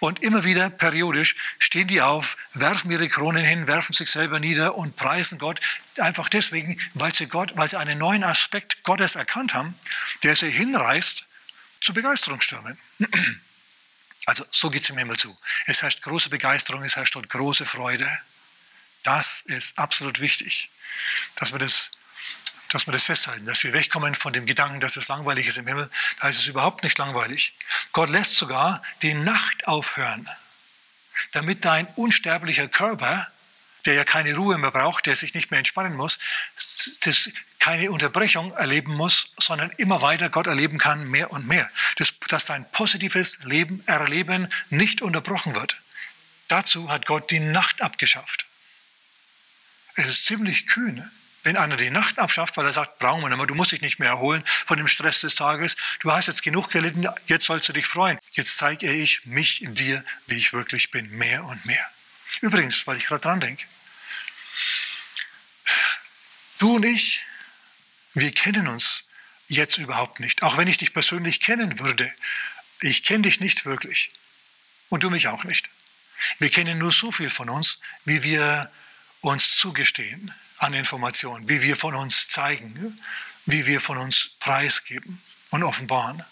Und 0.00 0.22
immer 0.22 0.44
wieder 0.44 0.70
periodisch 0.70 1.36
stehen 1.58 1.88
die 1.88 2.00
auf, 2.00 2.36
werfen 2.52 2.90
ihre 2.90 3.08
Kronen 3.08 3.44
hin, 3.44 3.66
werfen 3.66 3.92
sich 3.92 4.10
selber 4.10 4.38
nieder 4.38 4.76
und 4.76 4.96
preisen 4.96 5.38
Gott. 5.38 5.60
Einfach 5.98 6.28
deswegen, 6.28 6.80
weil 6.94 7.14
sie 7.14 7.26
Gott, 7.26 7.52
weil 7.56 7.68
sie 7.68 7.78
einen 7.78 7.98
neuen 7.98 8.24
Aspekt 8.24 8.82
Gottes 8.84 9.14
erkannt 9.14 9.54
haben, 9.54 9.78
der 10.22 10.36
sie 10.36 10.50
hinreißt 10.50 11.26
zu 11.80 11.92
Begeisterungsstürmen. 11.92 12.78
Also 14.26 14.44
so 14.50 14.68
geht 14.68 14.82
es 14.82 14.90
im 14.90 14.98
Himmel 14.98 15.16
zu. 15.16 15.34
Es 15.64 15.80
herrscht 15.80 16.02
große 16.02 16.28
Begeisterung, 16.28 16.82
es 16.82 16.96
herrscht 16.96 17.14
dort 17.14 17.30
große 17.30 17.64
Freude. 17.64 18.06
Das 19.02 19.40
ist 19.46 19.78
absolut 19.78 20.20
wichtig, 20.20 20.68
dass 21.36 21.50
wir 21.50 21.58
das 21.58 21.92
dass 22.70 22.86
wir 22.86 22.92
das 22.92 23.04
festhalten, 23.04 23.44
dass 23.44 23.62
wir 23.62 23.72
wegkommen 23.72 24.14
von 24.14 24.32
dem 24.32 24.46
Gedanken, 24.46 24.80
dass 24.80 24.96
es 24.96 25.08
langweilig 25.08 25.46
ist 25.46 25.58
im 25.58 25.66
Himmel. 25.66 25.88
Da 26.20 26.28
ist 26.28 26.38
es 26.38 26.46
überhaupt 26.46 26.84
nicht 26.84 26.98
langweilig. 26.98 27.54
Gott 27.92 28.10
lässt 28.10 28.36
sogar 28.36 28.82
die 29.02 29.14
Nacht 29.14 29.66
aufhören, 29.66 30.28
damit 31.32 31.64
dein 31.64 31.86
unsterblicher 31.96 32.68
Körper, 32.68 33.30
der 33.86 33.94
ja 33.94 34.04
keine 34.04 34.34
Ruhe 34.34 34.58
mehr 34.58 34.70
braucht, 34.70 35.06
der 35.06 35.16
sich 35.16 35.34
nicht 35.34 35.50
mehr 35.50 35.58
entspannen 35.58 35.96
muss, 35.96 36.18
das 37.00 37.30
keine 37.58 37.90
Unterbrechung 37.90 38.52
erleben 38.54 38.94
muss, 38.94 39.32
sondern 39.38 39.70
immer 39.78 40.00
weiter 40.00 40.30
Gott 40.30 40.46
erleben 40.46 40.78
kann, 40.78 41.10
mehr 41.10 41.32
und 41.32 41.46
mehr. 41.48 41.68
Das, 41.96 42.14
dass 42.28 42.46
dein 42.46 42.70
positives 42.70 43.38
Leben, 43.44 43.82
Erleben 43.86 44.48
nicht 44.70 45.02
unterbrochen 45.02 45.54
wird. 45.54 45.80
Dazu 46.48 46.90
hat 46.90 47.06
Gott 47.06 47.30
die 47.30 47.40
Nacht 47.40 47.82
abgeschafft. 47.82 48.46
Es 49.94 50.06
ist 50.06 50.26
ziemlich 50.26 50.66
kühn, 50.66 51.10
wenn 51.48 51.56
einer 51.56 51.78
die 51.78 51.88
Nacht 51.88 52.18
abschafft, 52.18 52.58
weil 52.58 52.66
er 52.66 52.74
sagt, 52.74 52.98
brauchen 52.98 53.22
wir 53.22 53.30
nicht 53.30 53.38
mehr, 53.38 53.46
du 53.46 53.54
musst 53.54 53.72
dich 53.72 53.80
nicht 53.80 53.98
mehr 53.98 54.10
erholen 54.10 54.44
von 54.66 54.76
dem 54.76 54.86
Stress 54.86 55.22
des 55.22 55.34
Tages, 55.34 55.76
du 56.00 56.12
hast 56.12 56.26
jetzt 56.26 56.42
genug 56.42 56.70
gelitten, 56.70 57.08
jetzt 57.26 57.46
sollst 57.46 57.70
du 57.70 57.72
dich 57.72 57.86
freuen. 57.86 58.18
Jetzt 58.34 58.58
zeige 58.58 58.92
ich 58.92 59.24
mich 59.24 59.64
dir, 59.66 60.04
wie 60.26 60.36
ich 60.36 60.52
wirklich 60.52 60.90
bin, 60.90 61.08
mehr 61.08 61.42
und 61.44 61.64
mehr. 61.64 61.90
Übrigens, 62.42 62.86
weil 62.86 62.98
ich 62.98 63.06
gerade 63.06 63.22
dran 63.22 63.40
denke, 63.40 63.64
du 66.58 66.76
und 66.76 66.84
ich, 66.84 67.24
wir 68.12 68.30
kennen 68.32 68.68
uns 68.68 69.08
jetzt 69.46 69.78
überhaupt 69.78 70.20
nicht. 70.20 70.42
Auch 70.42 70.58
wenn 70.58 70.68
ich 70.68 70.76
dich 70.76 70.92
persönlich 70.92 71.40
kennen 71.40 71.78
würde, 71.78 72.12
ich 72.82 73.04
kenne 73.04 73.22
dich 73.22 73.40
nicht 73.40 73.64
wirklich. 73.64 74.12
Und 74.90 75.02
du 75.02 75.08
mich 75.08 75.28
auch 75.28 75.44
nicht. 75.44 75.70
Wir 76.40 76.50
kennen 76.50 76.76
nur 76.76 76.92
so 76.92 77.10
viel 77.10 77.30
von 77.30 77.48
uns, 77.48 77.80
wie 78.04 78.22
wir 78.22 78.70
uns 79.22 79.56
zugestehen 79.56 80.34
an 80.58 80.74
Informationen, 80.74 81.48
wie 81.48 81.62
wir 81.62 81.76
von 81.76 81.94
uns 81.94 82.28
zeigen, 82.28 83.00
wie 83.46 83.66
wir 83.66 83.80
von 83.80 83.98
uns 83.98 84.30
preisgeben 84.40 85.22
und 85.50 85.62
offenbaren. 85.62 86.24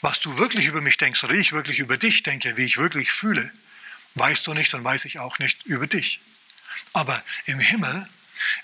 Was 0.00 0.20
du 0.20 0.38
wirklich 0.38 0.66
über 0.66 0.80
mich 0.80 0.96
denkst 0.96 1.22
oder 1.24 1.34
ich 1.34 1.52
wirklich 1.52 1.78
über 1.80 1.98
dich 1.98 2.22
denke, 2.22 2.56
wie 2.56 2.64
ich 2.64 2.78
wirklich 2.78 3.10
fühle, 3.10 3.50
weißt 4.14 4.46
du 4.46 4.54
nicht 4.54 4.72
und 4.74 4.84
weiß 4.84 5.04
ich 5.04 5.18
auch 5.18 5.38
nicht 5.38 5.64
über 5.64 5.86
dich. 5.86 6.20
Aber 6.92 7.22
im 7.44 7.58
Himmel 7.58 8.08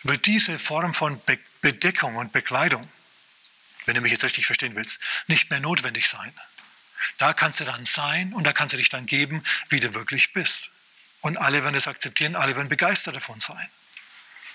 wird 0.03 0.27
diese 0.27 0.59
Form 0.59 0.95
von 0.95 1.21
Bedeckung 1.61 2.17
und 2.17 2.33
Bekleidung, 2.33 2.89
wenn 3.87 3.95
du 3.95 4.01
mich 4.01 4.13
jetzt 4.13 4.25
richtig 4.25 4.47
verstehen 4.47 4.77
willst, 4.77 5.01
nicht 5.27 5.51
mehr 5.51 5.61
notwendig 5.61 6.09
sein. 6.09 6.33
Da 7.19 7.33
kannst 7.33 7.61
du 7.61 7.65
dann 7.65 7.85
sein 7.85 8.33
und 8.33 8.47
da 8.47 8.53
kannst 8.53 8.75
du 8.75 8.79
dich 8.79 8.89
dann 8.89 9.07
geben, 9.07 9.43
wie 9.69 9.81
du 9.81 9.93
wirklich 9.95 10.33
bist. 10.33 10.71
Und 11.21 11.37
alle 11.37 11.63
werden 11.63 11.75
es 11.75 11.89
akzeptieren, 11.89 12.37
alle 12.37 12.57
werden 12.57 12.69
begeistert 12.69 13.17
davon 13.17 13.41
sein. 13.41 13.69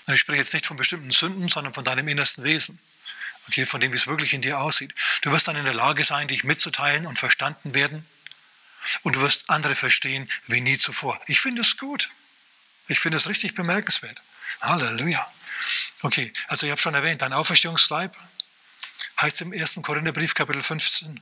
Und 0.08 0.14
ich 0.14 0.20
spreche 0.20 0.38
jetzt 0.38 0.54
nicht 0.54 0.64
von 0.64 0.78
bestimmten 0.78 1.10
Sünden, 1.10 1.48
sondern 1.50 1.74
von 1.74 1.84
deinem 1.84 2.08
innersten 2.08 2.42
Wesen. 2.42 2.78
Okay, 3.46 3.66
von 3.66 3.80
dem, 3.80 3.92
wie 3.92 3.96
es 3.96 4.06
wirklich 4.06 4.32
in 4.32 4.40
dir 4.40 4.58
aussieht. 4.58 4.94
Du 5.20 5.30
wirst 5.32 5.48
dann 5.48 5.56
in 5.56 5.64
der 5.64 5.74
Lage 5.74 6.02
sein, 6.02 6.28
dich 6.28 6.44
mitzuteilen 6.44 7.06
und 7.06 7.18
verstanden 7.18 7.74
werden. 7.74 8.06
Und 9.02 9.16
du 9.16 9.20
wirst 9.20 9.50
andere 9.50 9.74
verstehen 9.74 10.30
wie 10.46 10.62
nie 10.62 10.78
zuvor. 10.78 11.20
Ich 11.26 11.40
finde 11.40 11.60
es 11.60 11.76
gut. 11.76 12.08
Ich 12.88 13.00
finde 13.00 13.18
es 13.18 13.28
richtig 13.28 13.54
bemerkenswert. 13.54 14.22
Halleluja. 14.62 15.30
Okay, 16.00 16.32
also 16.48 16.64
ich 16.64 16.70
habe 16.72 16.80
schon 16.80 16.94
erwähnt, 16.94 17.20
dein 17.20 17.34
Auferstehungsleib 17.34 18.16
heißt 19.20 19.42
im 19.42 19.52
1. 19.52 19.80
Korintherbrief 19.82 20.34
Kapitel 20.34 20.62
15 20.62 21.20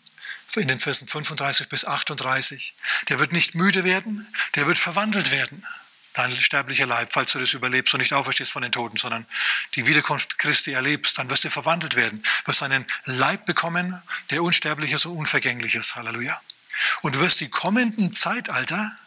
in 0.57 0.69
den 0.69 0.79
Versen 0.79 1.09
35 1.09 1.69
bis 1.69 1.85
38. 1.85 2.75
Der 3.09 3.19
wird 3.19 3.33
nicht 3.33 3.55
müde 3.55 3.85
werden, 3.85 4.27
der 4.55 4.67
wird 4.67 4.79
verwandelt 4.79 5.31
werden 5.31 5.67
dein 6.17 6.37
sterblicher 6.39 6.87
Leib, 6.87 7.13
falls 7.13 7.33
du 7.33 7.39
das 7.39 7.53
überlebst 7.53 7.93
und 7.93 8.01
nicht 8.01 8.15
auferstehst 8.15 8.51
von 8.51 8.63
den 8.63 8.73
Toten, 8.73 8.97
sondern 8.97 9.27
die 9.75 9.87
Wiederkunft 9.87 10.39
Christi 10.39 10.73
erlebst, 10.73 11.19
dann 11.19 11.29
wirst 11.29 11.45
du 11.45 11.51
verwandelt 11.51 11.95
werden, 11.95 12.23
wirst 12.47 12.63
einen 12.63 12.87
Leib 13.05 13.45
bekommen, 13.45 14.03
der 14.31 14.43
unsterblich 14.43 14.93
ist 14.93 15.05
und 15.07 15.17
unvergänglich 15.17 15.75
ist. 15.75 15.95
Halleluja. 15.95 16.41
Und 17.03 17.15
du 17.15 17.21
wirst 17.21 17.41
die 17.41 17.51
kommenden 17.51 18.15
Zeitalter 18.15 18.99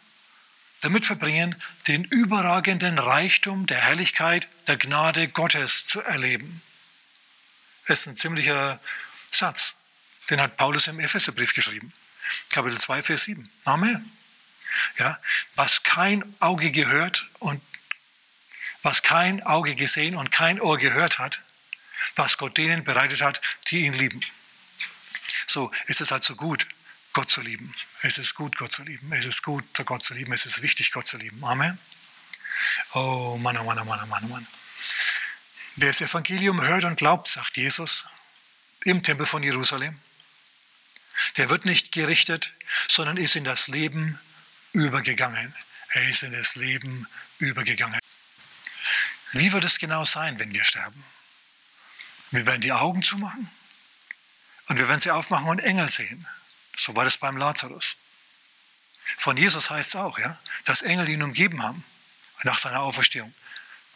damit 0.82 1.04
verbringen, 1.04 1.60
den 1.88 2.04
überragenden 2.04 2.98
Reichtum 2.98 3.66
der 3.66 3.78
Herrlichkeit, 3.78 4.48
der 4.68 4.76
Gnade 4.76 5.28
Gottes 5.28 5.86
zu 5.86 6.00
erleben. 6.00 6.62
Das 7.86 8.00
ist 8.00 8.06
ein 8.06 8.14
ziemlicher 8.14 8.80
Satz. 9.32 9.74
Den 10.30 10.40
hat 10.40 10.56
Paulus 10.56 10.86
im 10.86 11.00
Epheserbrief 11.00 11.54
geschrieben. 11.54 11.92
Kapitel 12.50 12.78
2, 12.78 13.02
Vers 13.02 13.24
7. 13.24 13.50
Amen. 13.64 14.12
Ja, 14.96 15.18
was 15.56 15.82
kein 15.82 16.34
Auge 16.40 16.70
gehört 16.70 17.28
und 17.38 17.60
was 18.82 19.02
kein 19.02 19.42
Auge 19.42 19.74
gesehen 19.74 20.16
und 20.16 20.30
kein 20.30 20.60
Ohr 20.60 20.78
gehört 20.78 21.18
hat, 21.18 21.42
was 22.16 22.38
Gott 22.38 22.56
denen 22.56 22.84
bereitet 22.84 23.20
hat, 23.20 23.40
die 23.68 23.84
ihn 23.84 23.92
lieben. 23.92 24.20
So 25.46 25.70
ist 25.86 26.00
es 26.00 26.12
also 26.12 26.34
gut, 26.34 26.66
Gott 27.12 27.30
zu 27.30 27.40
lieben. 27.40 27.74
Es 28.02 28.18
ist 28.18 28.34
gut, 28.34 28.56
Gott 28.56 28.72
zu 28.72 28.82
lieben. 28.82 29.12
Es 29.12 29.26
ist 29.26 29.42
gut, 29.42 29.64
Gott 29.84 30.04
zu 30.04 30.14
lieben. 30.14 30.32
Es 30.32 30.46
ist 30.46 30.62
wichtig, 30.62 30.92
Gott 30.92 31.06
zu 31.06 31.18
lieben. 31.18 31.44
Amen. 31.44 31.78
Oh 32.94 33.38
Mann, 33.40 33.56
oh 33.58 33.64
Mann, 33.64 33.78
oh 33.78 33.84
Mann, 33.84 34.00
oh 34.02 34.06
Mann, 34.06 34.24
oh 34.24 34.28
Mann. 34.28 34.46
Wer 35.76 35.88
das 35.88 36.00
Evangelium 36.00 36.60
hört 36.60 36.84
und 36.84 36.96
glaubt, 36.96 37.28
sagt 37.28 37.56
Jesus 37.56 38.06
im 38.84 39.02
Tempel 39.02 39.26
von 39.26 39.42
Jerusalem, 39.42 39.98
der 41.36 41.50
wird 41.50 41.64
nicht 41.64 41.92
gerichtet, 41.92 42.56
sondern 42.88 43.16
ist 43.16 43.36
in 43.36 43.44
das 43.44 43.68
Leben 43.68 44.18
übergegangen. 44.72 45.54
Er 45.90 46.08
ist 46.08 46.22
in 46.22 46.32
das 46.32 46.54
Leben 46.54 47.06
übergegangen. 47.38 48.00
Wie 49.32 49.52
wird 49.52 49.64
es 49.64 49.78
genau 49.78 50.04
sein, 50.04 50.38
wenn 50.38 50.52
wir 50.52 50.64
sterben? 50.64 51.04
Wir 52.30 52.46
werden 52.46 52.60
die 52.60 52.72
Augen 52.72 53.02
zumachen 53.02 53.50
und 54.68 54.78
wir 54.78 54.88
werden 54.88 55.00
sie 55.00 55.10
aufmachen 55.10 55.48
und 55.48 55.58
Engel 55.60 55.88
sehen. 55.90 56.26
So 56.76 56.94
war 56.94 57.04
das 57.04 57.18
beim 57.18 57.36
Lazarus. 57.36 57.96
Von 59.16 59.36
Jesus 59.36 59.70
heißt 59.70 59.88
es 59.88 59.96
auch, 59.96 60.18
ja, 60.18 60.38
dass 60.64 60.82
Engel 60.82 61.08
ihn 61.08 61.22
umgeben 61.22 61.62
haben 61.62 61.84
nach 62.44 62.58
seiner 62.58 62.80
Auferstehung. 62.80 63.34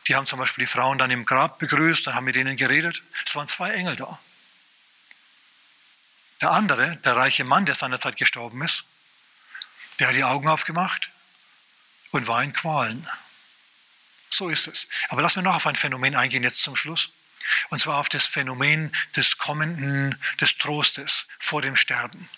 Die 0.06 0.16
haben 0.16 0.26
zum 0.26 0.38
Beispiel 0.38 0.64
die 0.64 0.70
Frauen 0.70 0.98
dann 0.98 1.10
im 1.10 1.24
Grab 1.24 1.58
begrüßt, 1.58 2.06
dann 2.06 2.14
haben 2.14 2.24
mit 2.24 2.37
ihnen 2.37 2.56
geredet. 2.56 3.02
Es 3.24 3.34
waren 3.37 3.48
zwei 3.48 3.70
Engel 3.70 3.96
da. 3.96 4.18
Der 6.42 6.50
andere, 6.50 6.96
der 6.98 7.16
reiche 7.16 7.44
Mann, 7.44 7.64
der 7.64 7.74
seinerzeit 7.74 8.16
gestorben 8.16 8.60
ist, 8.62 8.84
der 9.98 10.09
hat 10.09 10.16
die 10.16 10.24
Augen 10.24 10.48
aufgemacht 10.48 11.11
und 12.11 12.26
war 12.26 12.42
in 12.42 12.52
Qualen. 12.52 13.07
So 14.30 14.48
ist 14.48 14.66
es. 14.66 14.88
Aber 15.09 15.22
lass 15.22 15.37
mir 15.37 15.42
noch 15.42 15.54
auf 15.54 15.66
ein 15.66 15.76
Phänomen 15.76 16.16
eingehen 16.16 16.42
jetzt 16.42 16.62
zum 16.62 16.76
Schluss. 16.76 17.12
Und 17.70 17.80
zwar 17.80 17.98
auf 17.98 18.09
das 18.09 18.26
Phänomen 18.26 18.94
des 19.16 19.38
kommenden, 19.38 20.18
des 20.40 20.57
Trostes 20.59 21.26
vor 21.38 21.62
dem 21.62 21.76
Sterben. 21.76 22.28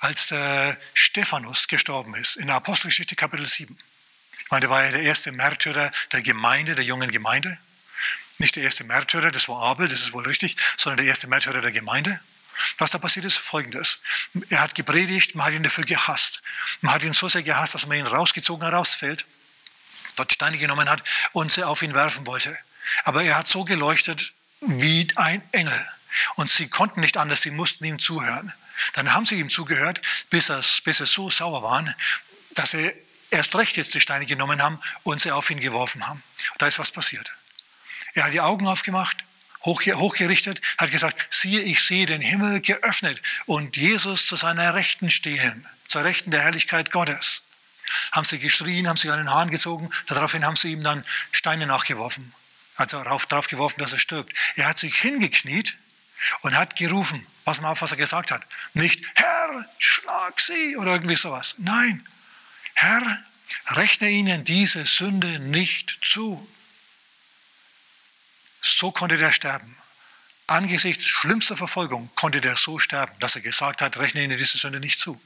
Als 0.00 0.28
der 0.28 0.78
Stephanus 0.94 1.68
gestorben 1.68 2.14
ist, 2.14 2.36
in 2.36 2.46
der 2.46 2.56
Apostelgeschichte 2.56 3.16
Kapitel 3.16 3.46
7, 3.46 3.76
ich 4.38 4.50
meine, 4.50 4.62
der 4.62 4.70
war 4.70 4.84
ja 4.84 4.90
der 4.90 5.02
erste 5.02 5.30
Märtyrer 5.32 5.92
der 6.12 6.22
Gemeinde, 6.22 6.74
der 6.74 6.84
jungen 6.84 7.10
Gemeinde. 7.12 7.56
Nicht 8.38 8.56
der 8.56 8.64
erste 8.64 8.84
Märtyrer, 8.84 9.30
das 9.30 9.48
war 9.48 9.62
Abel, 9.62 9.86
das 9.86 10.00
ist 10.00 10.12
wohl 10.12 10.26
richtig, 10.26 10.56
sondern 10.76 10.96
der 10.96 11.06
erste 11.06 11.28
Märtyrer 11.28 11.60
der 11.60 11.72
Gemeinde. 11.72 12.20
Was 12.78 12.90
da 12.90 12.98
passiert 12.98 13.26
ist, 13.26 13.36
folgendes. 13.36 13.98
Er 14.48 14.60
hat 14.60 14.74
gepredigt, 14.74 15.34
man 15.34 15.46
hat 15.46 15.52
ihn 15.52 15.62
dafür 15.62 15.84
gehasst. 15.84 16.42
Man 16.80 16.94
hat 16.94 17.02
ihn 17.02 17.12
so 17.12 17.28
sehr 17.28 17.42
gehasst, 17.42 17.74
dass 17.74 17.86
man 17.86 17.98
ihn 17.98 18.06
rausgezogen 18.06 18.66
herausfällt, 18.66 19.26
dort 20.16 20.32
Steine 20.32 20.58
genommen 20.58 20.88
hat 20.88 21.02
und 21.32 21.52
sie 21.52 21.64
auf 21.64 21.82
ihn 21.82 21.94
werfen 21.94 22.26
wollte. 22.26 22.56
Aber 23.04 23.22
er 23.22 23.38
hat 23.38 23.46
so 23.46 23.64
geleuchtet 23.64 24.32
wie 24.60 25.08
ein 25.16 25.42
Engel. 25.52 25.88
Und 26.36 26.50
sie 26.50 26.68
konnten 26.68 27.00
nicht 27.00 27.16
anders, 27.16 27.42
sie 27.42 27.50
mussten 27.50 27.84
ihm 27.84 27.98
zuhören. 27.98 28.52
Dann 28.94 29.12
haben 29.12 29.26
sie 29.26 29.38
ihm 29.38 29.50
zugehört, 29.50 30.00
bis, 30.30 30.48
es, 30.48 30.80
bis 30.80 31.00
es 31.00 31.12
so 31.12 31.30
sauer 31.30 31.62
waren, 31.62 31.94
dass 32.52 32.72
sie 32.72 32.92
erst 33.30 33.54
recht 33.54 33.76
jetzt 33.76 33.94
die 33.94 34.00
Steine 34.00 34.26
genommen 34.26 34.62
haben 34.62 34.80
und 35.02 35.20
sie 35.20 35.30
auf 35.30 35.50
ihn 35.50 35.60
geworfen 35.60 36.06
haben. 36.06 36.22
Da 36.58 36.66
ist 36.66 36.78
was 36.78 36.90
passiert. 36.90 37.32
Er 38.14 38.24
hat 38.24 38.32
die 38.32 38.40
Augen 38.40 38.66
aufgemacht, 38.66 39.16
hochgerichtet, 39.64 40.60
hat 40.78 40.90
gesagt, 40.90 41.26
siehe, 41.30 41.60
ich 41.60 41.82
sehe 41.82 42.06
den 42.06 42.20
Himmel 42.20 42.60
geöffnet 42.60 43.20
und 43.46 43.76
Jesus 43.76 44.26
zu 44.26 44.36
seiner 44.36 44.74
Rechten 44.74 45.10
stehen, 45.10 45.66
zur 45.86 46.04
Rechten 46.04 46.30
der 46.30 46.42
Herrlichkeit 46.42 46.90
Gottes. 46.90 47.42
Haben 48.12 48.24
sie 48.24 48.38
geschrien, 48.38 48.88
haben 48.88 48.96
sich 48.96 49.10
an 49.10 49.18
den 49.18 49.30
Haaren 49.30 49.50
gezogen, 49.50 49.90
daraufhin 50.06 50.44
haben 50.44 50.56
sie 50.56 50.72
ihm 50.72 50.82
dann 50.82 51.04
Steine 51.32 51.66
nachgeworfen 51.66 52.32
also 52.80 53.02
darauf 53.04 53.48
geworfen, 53.48 53.80
dass 53.80 53.92
er 53.92 53.98
stirbt. 53.98 54.32
Er 54.56 54.66
hat 54.66 54.78
sich 54.78 54.96
hingekniet 54.96 55.76
und 56.42 56.56
hat 56.56 56.76
gerufen, 56.76 57.26
pass 57.44 57.60
mal 57.60 57.70
auf, 57.70 57.82
was 57.82 57.92
er 57.92 57.96
gesagt 57.96 58.30
hat. 58.30 58.42
Nicht, 58.74 59.04
Herr, 59.14 59.66
schlag 59.78 60.40
sie 60.40 60.76
oder 60.76 60.92
irgendwie 60.92 61.16
sowas. 61.16 61.56
Nein, 61.58 62.06
Herr, 62.74 63.02
rechne 63.68 64.08
ihnen 64.08 64.44
diese 64.44 64.84
Sünde 64.84 65.38
nicht 65.38 65.98
zu. 66.02 66.46
So 68.60 68.90
konnte 68.92 69.16
der 69.16 69.32
sterben. 69.32 69.76
Angesichts 70.46 71.06
schlimmster 71.06 71.56
Verfolgung 71.56 72.10
konnte 72.16 72.40
der 72.40 72.56
so 72.56 72.78
sterben, 72.78 73.16
dass 73.20 73.36
er 73.36 73.42
gesagt 73.42 73.80
hat, 73.82 73.96
rechne 73.98 74.24
ihnen 74.24 74.36
diese 74.36 74.58
Sünde 74.58 74.80
nicht 74.80 74.98
zu. 74.98 75.20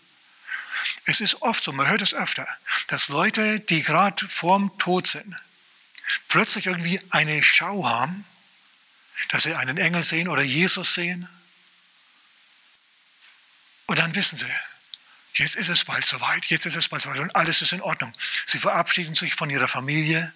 Es 1.06 1.20
ist 1.20 1.40
oft 1.42 1.64
so, 1.64 1.72
man 1.72 1.88
hört 1.88 2.02
es 2.02 2.14
öfter, 2.14 2.46
dass 2.88 3.08
Leute, 3.08 3.60
die 3.60 3.82
gerade 3.82 4.28
vorm 4.28 4.76
Tod 4.78 5.06
sind, 5.06 5.34
plötzlich 6.28 6.66
irgendwie 6.66 7.00
eine 7.10 7.42
Schau 7.42 7.88
haben, 7.88 8.24
dass 9.30 9.44
sie 9.44 9.54
einen 9.54 9.78
Engel 9.78 10.02
sehen 10.02 10.28
oder 10.28 10.42
Jesus 10.42 10.94
sehen. 10.94 11.28
Und 13.86 13.98
dann 13.98 14.14
wissen 14.14 14.36
sie, 14.36 14.52
jetzt 15.34 15.56
ist 15.56 15.68
es 15.68 15.84
bald 15.84 16.04
soweit, 16.04 16.46
jetzt 16.46 16.66
ist 16.66 16.76
es 16.76 16.88
bald 16.88 17.02
soweit 17.02 17.18
und 17.18 17.34
alles 17.34 17.62
ist 17.62 17.72
in 17.72 17.80
Ordnung. 17.80 18.14
Sie 18.44 18.58
verabschieden 18.58 19.14
sich 19.14 19.34
von 19.34 19.50
ihrer 19.50 19.68
Familie 19.68 20.32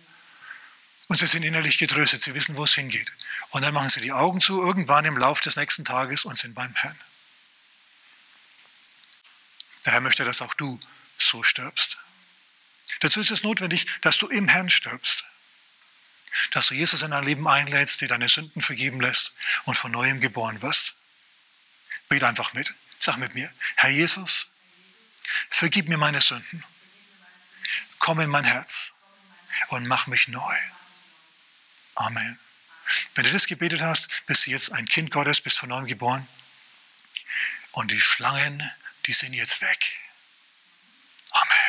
und 1.09 1.16
sie 1.16 1.27
sind 1.27 1.42
innerlich 1.42 1.79
getröstet, 1.79 2.23
sie 2.23 2.35
wissen, 2.35 2.57
wo 2.57 2.64
es 2.64 2.75
hingeht. 2.75 3.12
Und 3.51 3.62
dann 3.62 3.75
machen 3.75 3.90
sie 3.90 4.01
die 4.01 4.12
Augen 4.12 4.40
zu, 4.40 4.62
irgendwann 4.62 5.05
im 5.05 5.16
Lauf 5.16 5.40
des 5.40 5.57
nächsten 5.57 5.85
Tages 5.85 6.25
und 6.25 6.38
sind 6.38 6.55
beim 6.55 6.75
Herrn. 6.75 6.99
Der 9.85 9.94
Herr 9.94 10.01
möchte, 10.01 10.25
dass 10.25 10.42
auch 10.42 10.55
du 10.55 10.79
so 11.18 11.42
stirbst. 11.42 11.99
Dazu 13.01 13.21
ist 13.21 13.31
es 13.31 13.42
notwendig, 13.42 13.87
dass 14.03 14.18
du 14.18 14.29
im 14.29 14.49
Herrn 14.49 14.68
stirbst 14.68 15.25
dass 16.53 16.68
du 16.68 16.75
Jesus 16.75 17.03
in 17.03 17.11
dein 17.11 17.25
Leben 17.25 17.47
einlädst, 17.49 18.01
dir 18.01 18.09
deine 18.09 18.29
Sünden 18.29 18.62
vergeben 18.62 19.01
lässt 19.01 19.35
und 19.64 19.77
von 19.77 19.92
neuem 19.92 20.21
geboren 20.21 20.62
wirst. 20.62 20.94
Bet 22.09 22.25
einfach 22.25 22.53
mit. 22.55 22.73
Sag 22.99 23.16
mit 23.18 23.35
mir, 23.35 23.53
Herr 23.77 23.90
Jesus, 23.90 24.51
vergib 25.51 25.88
mir 25.88 25.99
meine 25.99 26.21
Sünden. 26.21 26.64
Komm 27.99 28.21
in 28.21 28.31
mein 28.31 28.44
Herz 28.44 28.94
und 29.68 29.87
mach 29.87 30.07
mich 30.07 30.29
neu. 30.29 30.57
Amen. 31.99 32.39
Wenn 33.15 33.25
du 33.25 33.33
das 33.33 33.49
gebetet 33.49 33.81
hast, 33.81 34.09
bist 34.27 34.47
du 34.47 34.53
jetzt 34.53 34.71
ein 34.73 34.87
Kind 34.87 35.11
Gottes, 35.11 35.41
bist 35.41 35.59
von 35.59 35.69
neuem 35.69 35.87
geboren. 35.87 36.27
Und 37.73 37.91
die 37.91 38.01
Schlangen, 38.01 38.63
die 39.07 39.13
sind 39.13 39.33
jetzt 39.33 39.61
weg. 39.61 39.99
Amen. 41.33 41.67